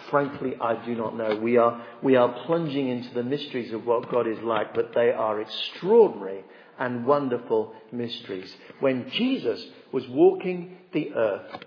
Frankly, 0.09 0.55
I 0.59 0.83
do 0.86 0.95
not 0.95 1.15
know. 1.15 1.36
We 1.36 1.57
are, 1.57 1.86
we 2.01 2.15
are 2.15 2.45
plunging 2.45 2.88
into 2.88 3.13
the 3.13 3.23
mysteries 3.23 3.71
of 3.73 3.86
what 3.86 4.09
God 4.09 4.27
is 4.27 4.39
like, 4.39 4.73
but 4.73 4.93
they 4.95 5.12
are 5.12 5.41
extraordinary 5.41 6.43
and 6.79 7.05
wonderful 7.05 7.73
mysteries. 7.91 8.53
When 8.79 9.09
Jesus 9.12 9.63
was 9.91 10.07
walking 10.09 10.77
the 10.91 11.13
earth, 11.13 11.63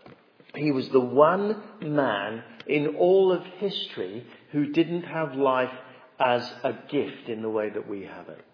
he 0.57 0.73
was 0.73 0.88
the 0.88 1.01
one 1.01 1.62
man 1.81 2.42
in 2.66 2.97
all 2.97 3.33
of 3.33 3.45
history 3.59 4.27
who 4.51 4.73
didn't 4.73 5.03
have 5.03 5.37
life 5.37 5.73
as 6.19 6.51
a 6.64 6.73
gift 6.90 7.29
in 7.29 7.42
the 7.42 7.51
way 7.51 7.71
that 7.71 7.88
we 7.88 8.03
have 8.03 8.29
it. 8.29 8.45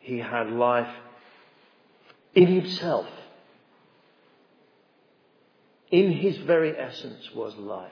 He 0.00 0.18
had 0.18 0.50
life 0.50 0.94
in 2.36 2.46
himself. 2.46 3.06
In 5.90 6.12
his 6.12 6.36
very 6.38 6.76
essence 6.78 7.30
was 7.34 7.54
life. 7.56 7.90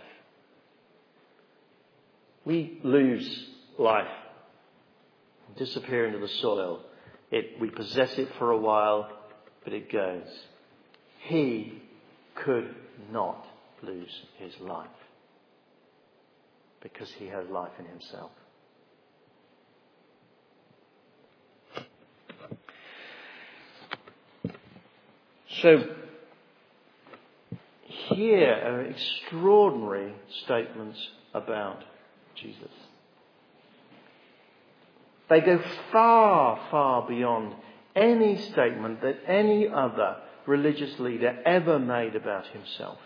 We 2.44 2.78
lose 2.84 3.48
life, 3.78 4.06
disappear 5.56 6.06
into 6.06 6.18
the 6.18 6.28
soil. 6.28 6.82
It, 7.30 7.58
we 7.58 7.70
possess 7.70 8.18
it 8.18 8.28
for 8.38 8.50
a 8.50 8.58
while, 8.58 9.08
but 9.64 9.72
it 9.72 9.90
goes. 9.90 10.28
He 11.20 11.82
could 12.34 12.74
not 13.10 13.46
lose 13.82 14.12
his 14.36 14.52
life 14.60 14.88
because 16.82 17.10
he 17.18 17.28
has 17.28 17.48
life 17.48 17.72
in 17.78 17.86
himself. 17.86 18.30
So, 25.64 25.82
here 27.86 28.52
are 28.52 28.82
extraordinary 28.82 30.12
statements 30.44 30.98
about 31.32 31.82
Jesus. 32.34 32.68
They 35.30 35.40
go 35.40 35.64
far, 35.90 36.60
far 36.70 37.08
beyond 37.08 37.54
any 37.96 38.36
statement 38.42 39.00
that 39.00 39.20
any 39.26 39.66
other 39.66 40.18
religious 40.44 41.00
leader 41.00 41.34
ever 41.46 41.78
made 41.78 42.14
about 42.14 42.46
himself. 42.48 42.98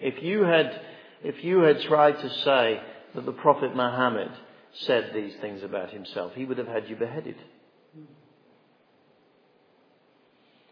If 0.00 0.20
you 0.20 0.42
had, 0.42 0.80
if 1.22 1.44
you 1.44 1.60
had 1.60 1.80
tried 1.82 2.18
to 2.18 2.30
say 2.40 2.80
that 3.14 3.24
the 3.24 3.30
Prophet 3.30 3.76
Muhammad 3.76 4.32
said 4.72 5.12
these 5.14 5.36
things 5.40 5.62
about 5.62 5.92
himself, 5.92 6.32
he 6.34 6.44
would 6.44 6.58
have 6.58 6.66
had 6.66 6.88
you 6.88 6.96
beheaded. 6.96 7.36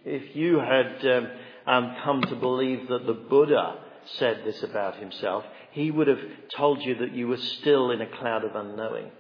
If 0.07 0.37
you 0.37 0.61
had 0.61 1.05
um, 1.05 1.29
um, 1.67 1.97
come 2.05 2.23
to 2.23 2.37
believe 2.37 2.87
that 2.89 3.07
the 3.07 3.13
Buddha 3.13 3.81
said 4.19 4.43
this 4.45 4.63
about 4.63 4.97
himself, 5.01 5.45
he 5.73 5.91
would 5.91 6.07
have 6.07 6.21
told 6.57 6.81
you 6.81 6.95
that 6.99 7.13
you 7.13 7.27
were 7.27 7.37
still 7.37 7.91
in 7.91 8.01
a 8.01 8.07
cloud 8.07 8.45
of 8.45 8.55
unknowing. 8.55 9.11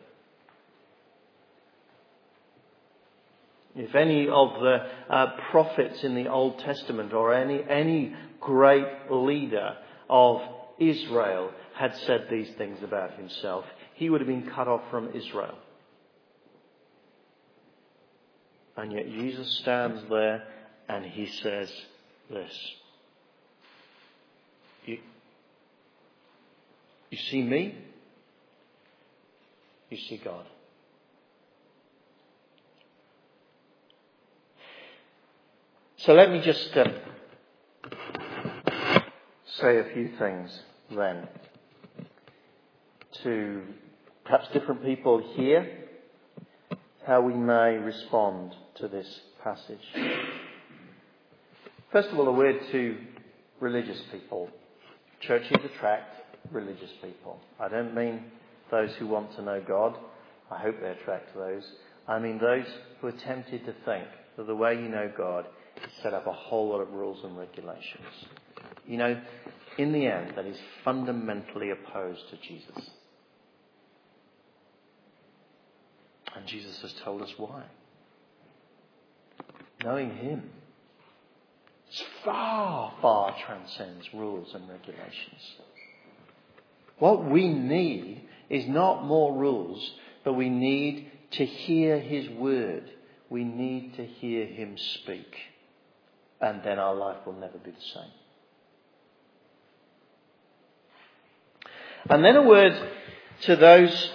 If 3.74 3.96
any 3.96 4.28
of 4.28 4.60
the 4.60 4.86
uh, 5.10 5.36
prophets 5.50 6.04
in 6.04 6.14
the 6.14 6.28
Old 6.28 6.60
Testament 6.60 7.12
or 7.12 7.34
any, 7.34 7.64
any 7.68 8.14
great 8.40 9.10
leader 9.10 9.76
of 10.08 10.40
Israel 10.78 11.50
had 11.74 11.96
said 12.06 12.28
these 12.30 12.48
things 12.56 12.78
about 12.84 13.18
himself, 13.18 13.64
he 13.94 14.08
would 14.08 14.20
have 14.20 14.28
been 14.28 14.48
cut 14.50 14.68
off 14.68 14.82
from 14.92 15.16
Israel. 15.16 15.58
And 18.76 18.92
yet 18.92 19.06
Jesus 19.06 19.50
stands 19.58 20.00
there 20.08 20.44
and 20.88 21.04
he 21.04 21.26
says 21.26 21.72
this. 22.30 22.52
You, 24.84 24.98
you 27.10 27.18
see 27.18 27.42
me? 27.42 27.76
you 29.90 29.96
see 29.96 30.20
God. 30.22 30.44
So 35.98 36.12
let 36.12 36.30
me 36.30 36.40
just 36.40 36.76
um, 36.76 36.94
say 39.60 39.78
a 39.78 39.84
few 39.94 40.12
things 40.18 40.60
then 40.94 41.28
to 43.22 43.62
perhaps 44.24 44.48
different 44.52 44.84
people 44.84 45.22
here, 45.34 45.84
how 47.06 47.22
we 47.22 47.34
may 47.34 47.76
respond 47.76 48.54
to 48.76 48.88
this 48.88 49.20
passage. 49.42 49.80
First 51.92 52.08
of 52.08 52.18
all, 52.18 52.26
a 52.26 52.32
word 52.32 52.60
to 52.72 52.98
religious 53.60 54.00
people. 54.10 54.48
Churches 55.20 55.56
attract 55.64 56.14
religious 56.50 56.90
people. 57.02 57.38
I 57.60 57.68
don't 57.68 57.94
mean 57.94 58.24
those 58.70 58.90
who 58.98 59.06
want 59.06 59.34
to 59.36 59.42
know 59.42 59.62
God. 59.66 59.96
I 60.50 60.58
hope 60.58 60.80
they 60.80 60.90
attract 60.90 61.34
those. 61.34 61.64
I 62.08 62.18
mean 62.18 62.38
those 62.38 62.66
who 63.00 63.08
are 63.08 63.12
tempted 63.12 63.64
to 63.66 63.74
think 63.84 64.06
that 64.36 64.46
the 64.46 64.54
way 64.54 64.74
you 64.74 64.88
know 64.88 65.10
God 65.16 65.46
is 65.84 65.92
set 66.02 66.12
up 66.12 66.26
a 66.26 66.32
whole 66.32 66.70
lot 66.70 66.80
of 66.80 66.92
rules 66.92 67.24
and 67.24 67.36
regulations. 67.38 68.04
You 68.86 68.98
know, 68.98 69.20
in 69.78 69.92
the 69.92 70.06
end, 70.06 70.34
that 70.36 70.46
is 70.46 70.58
fundamentally 70.84 71.70
opposed 71.70 72.28
to 72.30 72.36
Jesus. 72.36 72.90
And 76.34 76.46
Jesus 76.46 76.80
has 76.82 76.92
told 77.04 77.22
us 77.22 77.30
why. 77.36 77.62
Knowing 79.82 80.16
Him 80.16 80.50
far, 82.24 82.94
far 83.00 83.36
transcends 83.46 84.12
rules 84.12 84.54
and 84.54 84.68
regulations. 84.68 85.56
What 86.98 87.24
we 87.24 87.48
need 87.48 88.22
is 88.48 88.66
not 88.66 89.04
more 89.04 89.36
rules, 89.36 89.94
but 90.24 90.34
we 90.34 90.48
need 90.48 91.10
to 91.32 91.44
hear 91.44 91.98
His 91.98 92.28
word. 92.30 92.90
We 93.28 93.44
need 93.44 93.96
to 93.96 94.04
hear 94.04 94.46
Him 94.46 94.76
speak. 94.76 95.34
And 96.40 96.62
then 96.62 96.78
our 96.78 96.94
life 96.94 97.18
will 97.26 97.34
never 97.34 97.58
be 97.58 97.70
the 97.70 97.80
same. 97.94 98.12
And 102.08 102.24
then 102.24 102.36
a 102.36 102.42
word 102.42 102.72
to 103.42 103.56
those 103.56 104.10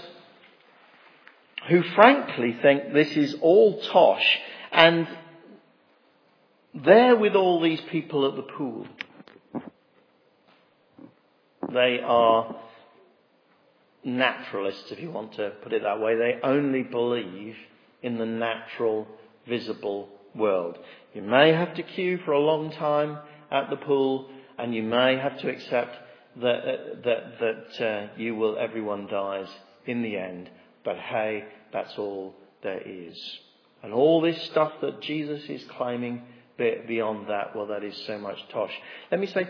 who 1.68 1.84
frankly 1.96 2.58
think 2.62 2.94
this 2.94 3.12
is 3.12 3.36
all 3.42 3.82
tosh 3.82 4.40
and 4.72 5.08
there 6.74 7.16
with 7.16 7.36
all 7.36 7.62
these 7.62 7.82
people 7.92 8.28
at 8.28 8.36
the 8.36 8.44
pool. 8.44 8.88
They 11.74 12.00
are 12.04 12.56
naturalists, 14.04 14.92
if 14.92 15.00
you 15.00 15.12
want 15.12 15.34
to 15.36 15.52
put 15.64 15.74
it 15.74 15.84
that 15.84 16.00
way. 16.00 16.16
They 16.16 16.40
only 16.44 16.84
believe 16.84 17.56
in 18.02 18.18
the 18.18 18.26
natural, 18.26 19.08
visible 19.48 20.10
world. 20.36 20.78
You 21.14 21.22
may 21.22 21.54
have 21.54 21.76
to 21.76 21.84
queue 21.84 22.20
for 22.26 22.32
a 22.32 22.40
long 22.40 22.72
time 22.72 23.20
at 23.52 23.70
the 23.70 23.76
pool, 23.76 24.30
and 24.58 24.74
you 24.74 24.84
may 24.84 25.18
have 25.18 25.38
to 25.40 25.50
accept 25.50 25.98
that, 26.38 26.48
uh, 26.48 26.78
that, 27.04 27.40
that 27.40 27.86
uh, 27.86 28.08
you 28.18 28.36
will, 28.36 28.58
everyone 28.58 29.08
dies 29.08 29.48
in 29.86 30.02
the 30.02 30.18
end. 30.18 30.50
But 30.84 30.98
hey, 30.98 31.46
that's 31.72 31.98
all 31.98 32.36
there 32.64 32.82
is. 32.82 33.18
And 33.84 33.94
all 33.94 34.22
this 34.22 34.42
stuff 34.44 34.74
that 34.82 35.02
Jesus 35.02 35.44
is 35.50 35.64
claiming 35.78 36.22
beyond 36.58 37.28
that, 37.30 37.56
well, 37.56 37.68
that 37.68 37.84
is 37.84 37.96
so 38.08 38.18
much 38.18 38.38
tosh. 38.52 38.74
Let 39.12 39.20
me 39.20 39.28
say, 39.28 39.50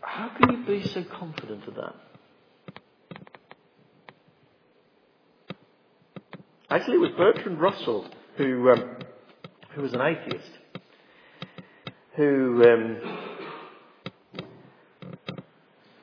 how 0.00 0.30
can 0.38 0.56
you 0.56 0.66
be 0.66 0.86
so 0.88 1.04
confident 1.04 1.66
of 1.66 1.74
that? 1.74 1.94
Actually, 6.70 6.96
it 6.96 7.00
was 7.00 7.10
Bertrand 7.16 7.60
Russell 7.60 8.08
who, 8.36 8.70
um, 8.70 8.96
who 9.74 9.82
was 9.82 9.92
an 9.92 10.00
atheist, 10.00 10.50
who 12.16 12.62
um, 12.64 13.00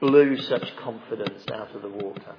blew 0.02 0.38
such 0.38 0.76
confidence 0.84 1.44
out 1.54 1.74
of 1.76 1.82
the 1.82 1.90
water. 1.90 2.36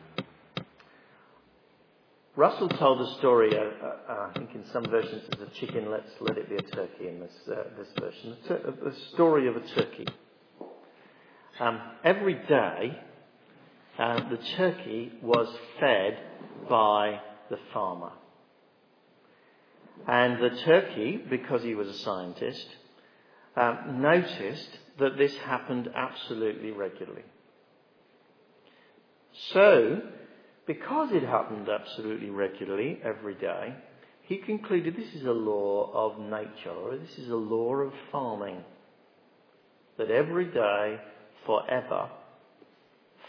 Russell 2.38 2.68
told 2.68 3.00
a 3.00 3.18
story, 3.18 3.50
uh, 3.52 3.62
uh, 3.62 4.30
I 4.30 4.38
think 4.38 4.54
in 4.54 4.64
some 4.72 4.84
versions 4.84 5.24
it's 5.32 5.42
a 5.42 5.58
chicken, 5.58 5.90
let's 5.90 6.08
let 6.20 6.38
it 6.38 6.48
be 6.48 6.54
a 6.54 6.62
turkey 6.62 7.08
in 7.08 7.18
this, 7.18 7.32
uh, 7.50 7.64
this 7.76 7.88
version. 7.98 8.36
The 8.46 8.94
story 9.12 9.48
of 9.48 9.56
a 9.56 9.60
turkey. 9.74 10.06
Um, 11.58 11.80
every 12.04 12.34
day, 12.34 12.96
uh, 13.98 14.28
the 14.30 14.38
turkey 14.56 15.14
was 15.20 15.52
fed 15.80 16.20
by 16.70 17.20
the 17.50 17.58
farmer. 17.72 18.12
And 20.06 20.40
the 20.40 20.50
turkey, 20.64 21.16
because 21.16 21.64
he 21.64 21.74
was 21.74 21.88
a 21.88 21.98
scientist, 21.98 22.68
um, 23.56 24.00
noticed 24.00 24.78
that 25.00 25.18
this 25.18 25.36
happened 25.38 25.88
absolutely 25.92 26.70
regularly. 26.70 27.24
So, 29.52 30.02
because 30.68 31.08
it 31.12 31.22
happened 31.22 31.66
absolutely 31.68 32.28
regularly 32.28 33.00
every 33.02 33.34
day, 33.34 33.74
he 34.20 34.36
concluded 34.36 34.94
this 34.94 35.14
is 35.14 35.24
a 35.24 35.32
law 35.32 35.90
of 35.94 36.20
nature, 36.20 36.70
or 36.70 36.94
this 36.98 37.18
is 37.18 37.30
a 37.30 37.34
law 37.34 37.74
of 37.76 37.92
farming. 38.12 38.62
That 39.96 40.10
every 40.10 40.44
day, 40.44 41.00
forever, 41.46 42.10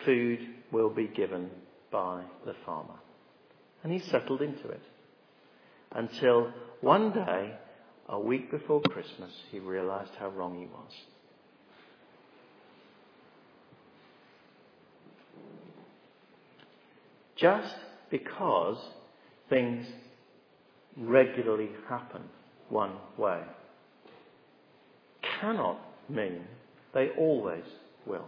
food 0.05 0.39
will 0.73 0.89
be 0.89 1.07
given 1.07 1.49
by 1.89 2.23
the 2.45 2.55
farmer. 2.65 2.99
And 3.83 3.93
he 3.93 3.99
settled 3.99 4.41
into 4.41 4.67
it. 4.67 4.81
Until 5.93 6.51
one 6.81 7.13
day, 7.13 7.53
a 8.09 8.19
week 8.19 8.51
before 8.51 8.81
Christmas, 8.81 9.31
he 9.49 9.59
realized 9.59 10.11
how 10.19 10.27
wrong 10.27 10.59
he 10.59 10.65
was. 10.65 10.91
Just 17.39 17.75
because 18.09 18.77
things 19.49 19.85
regularly 20.97 21.69
happen 21.87 22.23
one 22.69 22.93
way 23.17 23.41
cannot 25.39 25.79
mean 26.09 26.41
they 26.93 27.09
always 27.17 27.63
will. 28.05 28.27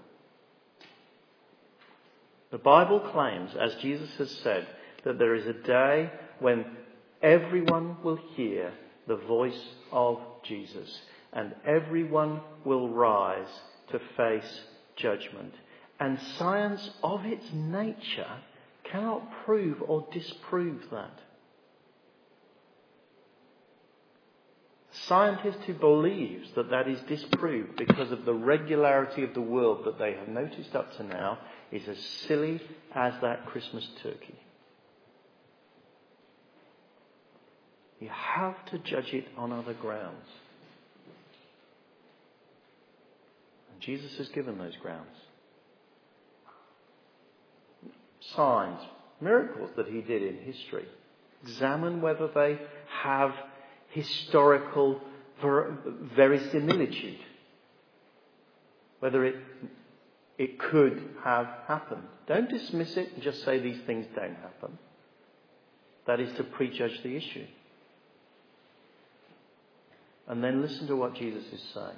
The 2.52 2.58
Bible 2.58 3.00
claims, 3.00 3.52
as 3.60 3.76
Jesus 3.76 4.10
has 4.18 4.32
said, 4.44 4.68
that 5.04 5.18
there 5.18 5.36
is 5.36 5.46
a 5.46 5.54
day 5.54 6.12
when 6.40 6.66
everyone 7.22 7.98
will 8.04 8.20
hear 8.36 8.72
the 9.08 9.16
voice 9.16 9.62
of 9.92 10.20
Jesus 10.44 11.02
and 11.34 11.56
everyone 11.66 12.42
will 12.66 12.90
rise 12.90 13.48
to 13.92 14.00
face 14.18 14.62
judgment. 14.96 15.54
And 16.00 16.20
science 16.38 16.90
of 17.04 17.26
its 17.26 17.46
nature 17.54 18.28
cannot 18.92 19.24
prove 19.46 19.82
or 19.88 20.08
disprove 20.12 20.82
that. 20.92 21.20
Scientist 25.08 25.60
who 25.66 25.74
believes 25.74 26.50
that 26.56 26.70
that 26.70 26.88
is 26.88 27.00
disproved 27.08 27.78
because 27.78 28.12
of 28.12 28.26
the 28.26 28.34
regularity 28.34 29.24
of 29.24 29.34
the 29.34 29.42
world 29.42 29.86
that 29.86 29.98
they 29.98 30.14
have 30.14 30.28
noticed 30.28 30.76
up 30.76 30.96
to 30.98 31.04
now 31.04 31.40
is 31.72 31.88
as 31.88 31.98
silly 32.28 32.62
as 32.94 33.14
that 33.22 33.46
Christmas 33.46 33.88
turkey. 34.04 34.36
You 38.00 38.10
have 38.10 38.66
to 38.66 38.80
judge 38.80 39.14
it 39.14 39.28
on 39.38 39.54
other 39.54 39.74
grounds. 39.74 40.28
And 43.72 43.82
Jesus 43.82 44.18
has 44.18 44.28
given 44.30 44.58
those 44.58 44.76
grounds 44.82 45.16
signs, 48.36 48.80
miracles 49.20 49.70
that 49.76 49.88
he 49.88 50.02
did 50.02 50.24
in 50.24 50.38
history. 50.38 50.86
Examine 51.44 52.02
whether 52.02 52.30
they 52.34 52.60
have 53.04 53.34
historical 53.90 55.02
verisimilitude. 55.42 57.20
Whether 59.00 59.26
it, 59.26 59.36
it 60.38 60.60
could 60.60 61.02
have 61.24 61.48
happened. 61.68 62.04
Don't 62.28 62.50
dismiss 62.50 62.96
it 62.98 63.14
and 63.14 63.24
just 63.24 63.44
say 63.44 63.60
these 63.60 63.82
things 63.86 64.06
don't 64.16 64.36
happen. 64.36 64.78
That 66.06 66.20
is 66.20 66.32
to 66.38 66.44
prejudge 66.44 67.02
the 67.04 67.16
issue. 67.16 67.46
And 70.28 70.44
then 70.44 70.62
listen 70.62 70.88
to 70.88 70.96
what 70.96 71.16
Jesus 71.16 71.44
is 71.52 71.62
saying. 71.74 71.98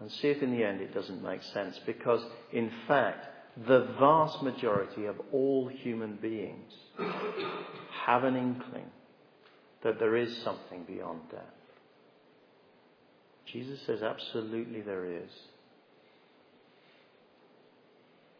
And 0.00 0.10
see 0.10 0.28
if 0.28 0.42
in 0.42 0.56
the 0.56 0.64
end 0.64 0.80
it 0.80 0.94
doesn't 0.94 1.22
make 1.22 1.42
sense. 1.42 1.78
Because, 1.86 2.22
in 2.52 2.70
fact, 2.86 3.26
the 3.56 3.88
vast 3.98 4.42
majority 4.42 5.06
of 5.06 5.16
all 5.32 5.68
human 5.68 6.16
beings 6.16 6.72
have 8.04 8.24
an 8.24 8.36
inkling 8.36 8.90
that 9.82 9.98
there 9.98 10.16
is 10.16 10.36
something 10.42 10.84
beyond 10.86 11.20
death. 11.30 11.42
Jesus 13.46 13.80
says, 13.86 14.02
absolutely 14.02 14.82
there 14.82 15.06
is. 15.06 15.30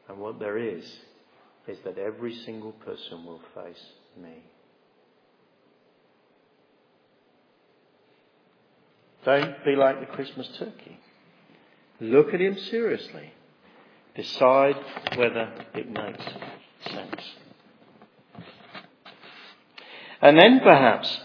And 0.08 0.18
what 0.18 0.38
there 0.38 0.58
is, 0.58 0.84
is 1.66 1.78
that 1.84 1.98
every 1.98 2.34
single 2.44 2.72
person 2.72 3.24
will 3.24 3.40
face 3.54 3.84
me. 4.20 4.42
Don't 9.24 9.64
be 9.64 9.74
like 9.74 9.98
the 9.98 10.06
Christmas 10.06 10.48
turkey. 10.58 11.00
Look 12.00 12.32
at 12.32 12.40
him 12.40 12.56
seriously. 12.70 13.32
Decide 14.16 14.76
whether 15.16 15.52
it 15.74 15.90
makes 15.90 16.24
sense. 16.90 17.22
And 20.22 20.38
then 20.38 20.60
perhaps 20.60 21.20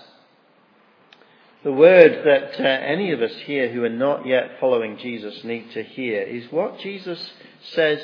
the 1.63 1.71
word 1.71 2.25
that 2.25 2.59
uh, 2.59 2.63
any 2.63 3.11
of 3.11 3.21
us 3.21 3.33
here 3.45 3.71
who 3.71 3.83
are 3.83 3.89
not 3.89 4.25
yet 4.25 4.57
following 4.59 4.97
Jesus 4.97 5.43
need 5.43 5.71
to 5.71 5.83
hear 5.83 6.21
is 6.21 6.51
what 6.51 6.79
Jesus 6.79 7.31
says 7.73 7.99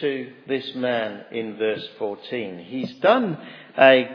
to 0.00 0.32
this 0.46 0.74
man 0.74 1.24
in 1.32 1.56
verse 1.56 1.88
14. 1.98 2.58
He's 2.58 2.92
done 2.96 3.38
a 3.78 4.08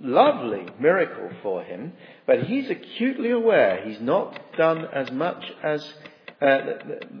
lovely 0.00 0.66
miracle 0.80 1.30
for 1.42 1.62
him, 1.62 1.92
but 2.26 2.44
he's 2.44 2.70
acutely 2.70 3.30
aware 3.30 3.84
he's 3.84 4.00
not 4.00 4.40
done 4.56 4.86
as 4.92 5.10
much 5.12 5.44
as 5.62 5.86
uh, 6.40 6.58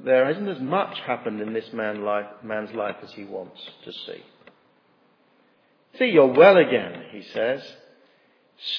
there 0.04 0.30
isn't 0.30 0.48
as 0.48 0.60
much 0.60 0.98
happened 1.00 1.40
in 1.40 1.52
this 1.52 1.72
man 1.72 2.04
life, 2.04 2.26
man's 2.42 2.72
life 2.72 2.96
as 3.02 3.12
he 3.12 3.24
wants 3.24 3.60
to 3.84 3.92
see. 3.92 4.22
See, 5.98 6.06
you're 6.06 6.32
well 6.32 6.58
again, 6.58 7.04
he 7.10 7.22
says. 7.22 7.62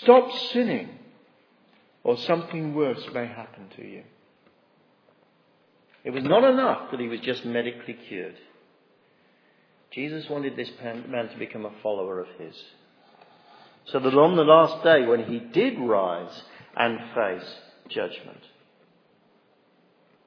Stop 0.02 0.32
sinning, 0.52 0.90
or 2.04 2.18
something 2.18 2.76
worse 2.76 3.04
may 3.14 3.26
happen 3.26 3.70
to 3.78 3.84
you. 3.84 4.04
It 6.04 6.12
was 6.12 6.24
not 6.24 6.44
enough 6.44 6.92
that 6.92 7.00
he 7.00 7.08
was 7.08 7.20
just 7.22 7.44
medically 7.44 7.98
cured. 8.08 8.36
Jesus 9.92 10.30
wanted 10.30 10.56
this 10.56 10.70
man 10.82 11.30
to 11.30 11.38
become 11.38 11.66
a 11.66 11.74
follower 11.82 12.20
of 12.20 12.28
his. 12.38 12.56
So 13.88 14.00
that 14.00 14.14
on 14.14 14.36
the 14.36 14.44
last 14.44 14.84
day, 14.84 15.06
when 15.06 15.26
he 15.26 15.40
did 15.40 15.80
rise 15.80 16.44
and 16.76 17.00
face 17.16 17.56
judgment, 17.90 18.42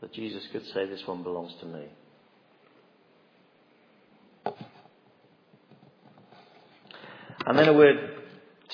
that 0.00 0.12
Jesus 0.12 0.42
could 0.52 0.66
say, 0.68 0.86
This 0.86 1.06
one 1.06 1.22
belongs 1.22 1.54
to 1.60 1.66
me. 1.66 1.84
And 7.46 7.58
then 7.58 7.68
a 7.68 7.72
word 7.72 7.96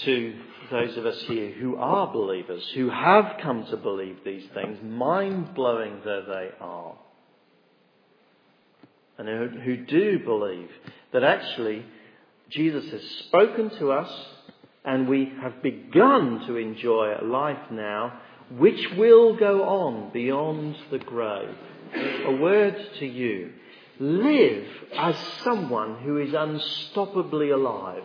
to 0.04 0.34
those 0.70 0.96
of 0.96 1.06
us 1.06 1.20
here 1.22 1.52
who 1.52 1.76
are 1.76 2.12
believers, 2.12 2.62
who 2.74 2.90
have 2.90 3.36
come 3.42 3.64
to 3.66 3.76
believe 3.76 4.18
these 4.24 4.46
things, 4.54 4.78
mind 4.82 5.54
blowing 5.54 6.00
though 6.04 6.24
they 6.26 6.50
are, 6.60 6.94
and 9.18 9.28
who, 9.28 9.60
who 9.60 9.76
do 9.86 10.18
believe 10.18 10.68
that 11.12 11.24
actually 11.24 11.84
Jesus 12.50 12.90
has 12.90 13.02
spoken 13.26 13.70
to 13.78 13.92
us 13.92 14.10
and 14.84 15.08
we 15.08 15.32
have 15.40 15.62
begun 15.62 16.44
to 16.46 16.56
enjoy 16.56 17.16
life 17.22 17.70
now 17.70 18.20
which 18.51 18.92
will 18.97 19.36
go 19.36 19.64
on 19.64 20.11
beyond 20.12 20.76
the 20.90 20.99
grave. 20.99 21.55
A 22.26 22.36
word 22.36 22.76
to 22.99 23.07
you. 23.07 23.53
Live 23.99 24.66
as 24.97 25.16
someone 25.42 25.97
who 26.03 26.18
is 26.18 26.32
unstoppably 26.32 27.53
alive. 27.53 28.05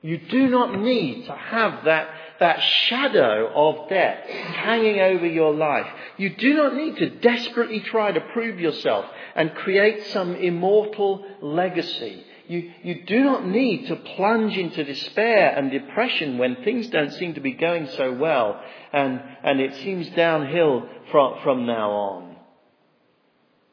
You 0.00 0.18
do 0.18 0.48
not 0.48 0.78
need 0.78 1.26
to 1.26 1.34
have 1.34 1.84
that, 1.84 2.08
that 2.38 2.60
shadow 2.60 3.50
of 3.52 3.88
death 3.88 4.28
hanging 4.28 5.00
over 5.00 5.26
your 5.26 5.52
life. 5.52 5.86
You 6.18 6.36
do 6.36 6.54
not 6.54 6.74
need 6.74 6.96
to 6.98 7.10
desperately 7.18 7.80
try 7.80 8.12
to 8.12 8.20
prove 8.32 8.60
yourself 8.60 9.06
and 9.34 9.54
create 9.54 10.06
some 10.06 10.36
immortal 10.36 11.26
legacy. 11.42 12.24
You, 12.48 12.72
you 12.82 13.04
do 13.04 13.24
not 13.24 13.46
need 13.46 13.88
to 13.88 13.96
plunge 13.96 14.56
into 14.56 14.82
despair 14.82 15.54
and 15.54 15.70
depression 15.70 16.38
when 16.38 16.56
things 16.64 16.88
don't 16.88 17.12
seem 17.12 17.34
to 17.34 17.42
be 17.42 17.52
going 17.52 17.88
so 17.88 18.10
well 18.14 18.58
and, 18.90 19.20
and 19.42 19.60
it 19.60 19.74
seems 19.76 20.08
downhill 20.10 20.88
from, 21.10 21.42
from 21.42 21.66
now 21.66 21.90
on. 21.90 22.36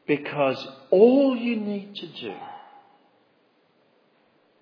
Because 0.05 0.67
all 0.91 1.37
you 1.37 1.55
need 1.55 1.95
to 1.95 2.07
do 2.07 2.33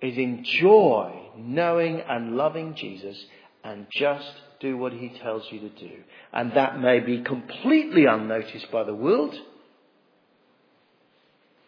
is 0.04 0.18
enjoy 0.18 1.20
knowing 1.36 2.02
and 2.02 2.38
loving 2.38 2.76
Jesus 2.76 3.18
and 3.64 3.88
just 3.92 4.32
do 4.60 4.78
what 4.78 4.94
he 4.94 5.10
tells 5.10 5.44
you 5.52 5.60
to 5.60 5.70
do. 5.70 5.92
And 6.32 6.54
that 6.54 6.80
may 6.80 7.00
be 7.00 7.24
completely 7.24 8.06
unnoticed 8.06 8.72
by 8.72 8.84
the 8.84 8.94
world, 8.94 9.36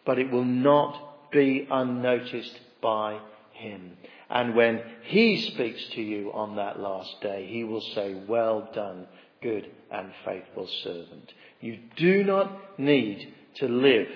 but 0.04 0.20
it 0.20 0.30
will 0.30 0.44
not 0.44 1.05
be 1.36 1.68
unnoticed 1.70 2.58
by 2.80 3.20
him. 3.52 3.92
And 4.30 4.56
when 4.56 4.82
he 5.02 5.50
speaks 5.52 5.84
to 5.94 6.00
you 6.00 6.32
on 6.32 6.56
that 6.56 6.80
last 6.80 7.20
day, 7.20 7.46
he 7.46 7.62
will 7.62 7.82
say, 7.94 8.14
Well 8.26 8.68
done, 8.74 9.06
good 9.42 9.70
and 9.90 10.10
faithful 10.24 10.66
servant. 10.82 11.32
You 11.60 11.78
do 11.96 12.24
not 12.24 12.78
need 12.78 13.34
to 13.56 13.68
live 13.68 14.08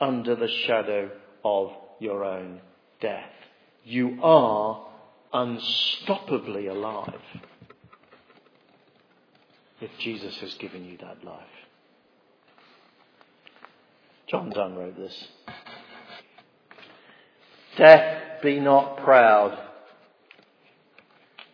under 0.00 0.36
the 0.36 0.48
shadow 0.66 1.10
of 1.44 1.72
your 1.98 2.24
own 2.24 2.60
death. 3.00 3.30
You 3.84 4.18
are 4.22 4.86
unstoppably 5.34 6.70
alive 6.70 7.20
if 9.80 9.90
Jesus 9.98 10.36
has 10.38 10.54
given 10.54 10.84
you 10.84 10.96
that 10.98 11.24
life. 11.24 11.42
John 14.28 14.50
Donne 14.50 14.76
wrote 14.76 14.96
this. 14.96 15.28
Death, 17.78 18.42
be 18.42 18.60
not 18.60 18.98
proud. 18.98 19.58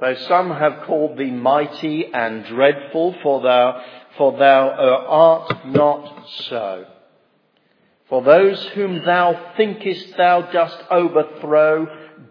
Though 0.01 0.17
some 0.27 0.51
have 0.51 0.87
called 0.87 1.17
thee 1.17 1.31
mighty 1.31 2.13
and 2.13 2.45
dreadful, 2.47 3.15
for 3.23 3.43
thou, 3.43 3.85
for 4.19 4.37
thou 4.37 4.71
art 4.71 5.67
not 5.67 6.29
so. 6.49 6.87
For 8.09 8.23
those 8.23 8.63
whom 8.75 9.05
thou 9.05 9.53
thinkest 9.57 10.17
thou 10.17 10.43
dost 10.51 10.79
overthrow, 10.91 11.87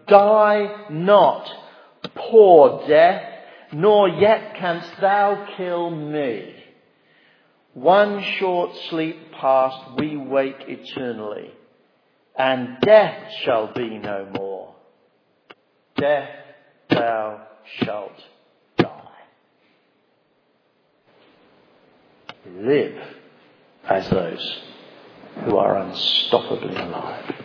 Die 0.06 0.86
not, 0.90 1.50
poor 2.14 2.86
death, 2.86 3.22
nor 3.72 4.08
yet 4.08 4.56
canst 4.56 5.00
thou 5.00 5.46
kill 5.56 5.90
me. 5.90 6.54
One 7.72 8.22
short 8.38 8.76
sleep 8.90 9.32
past, 9.32 9.98
we 9.98 10.16
wake 10.16 10.68
eternally, 10.68 11.50
and 12.36 12.78
death 12.80 13.32
shall 13.44 13.72
be 13.72 13.98
no 13.98 14.28
more. 14.36 14.74
Death 15.96 16.30
thou 16.90 17.46
shalt 17.82 18.20
die. 18.76 18.90
Live 22.56 22.98
as 23.88 24.08
those 24.10 24.62
who 25.44 25.56
are 25.56 25.74
unstoppably 25.74 26.78
alive. 26.78 27.43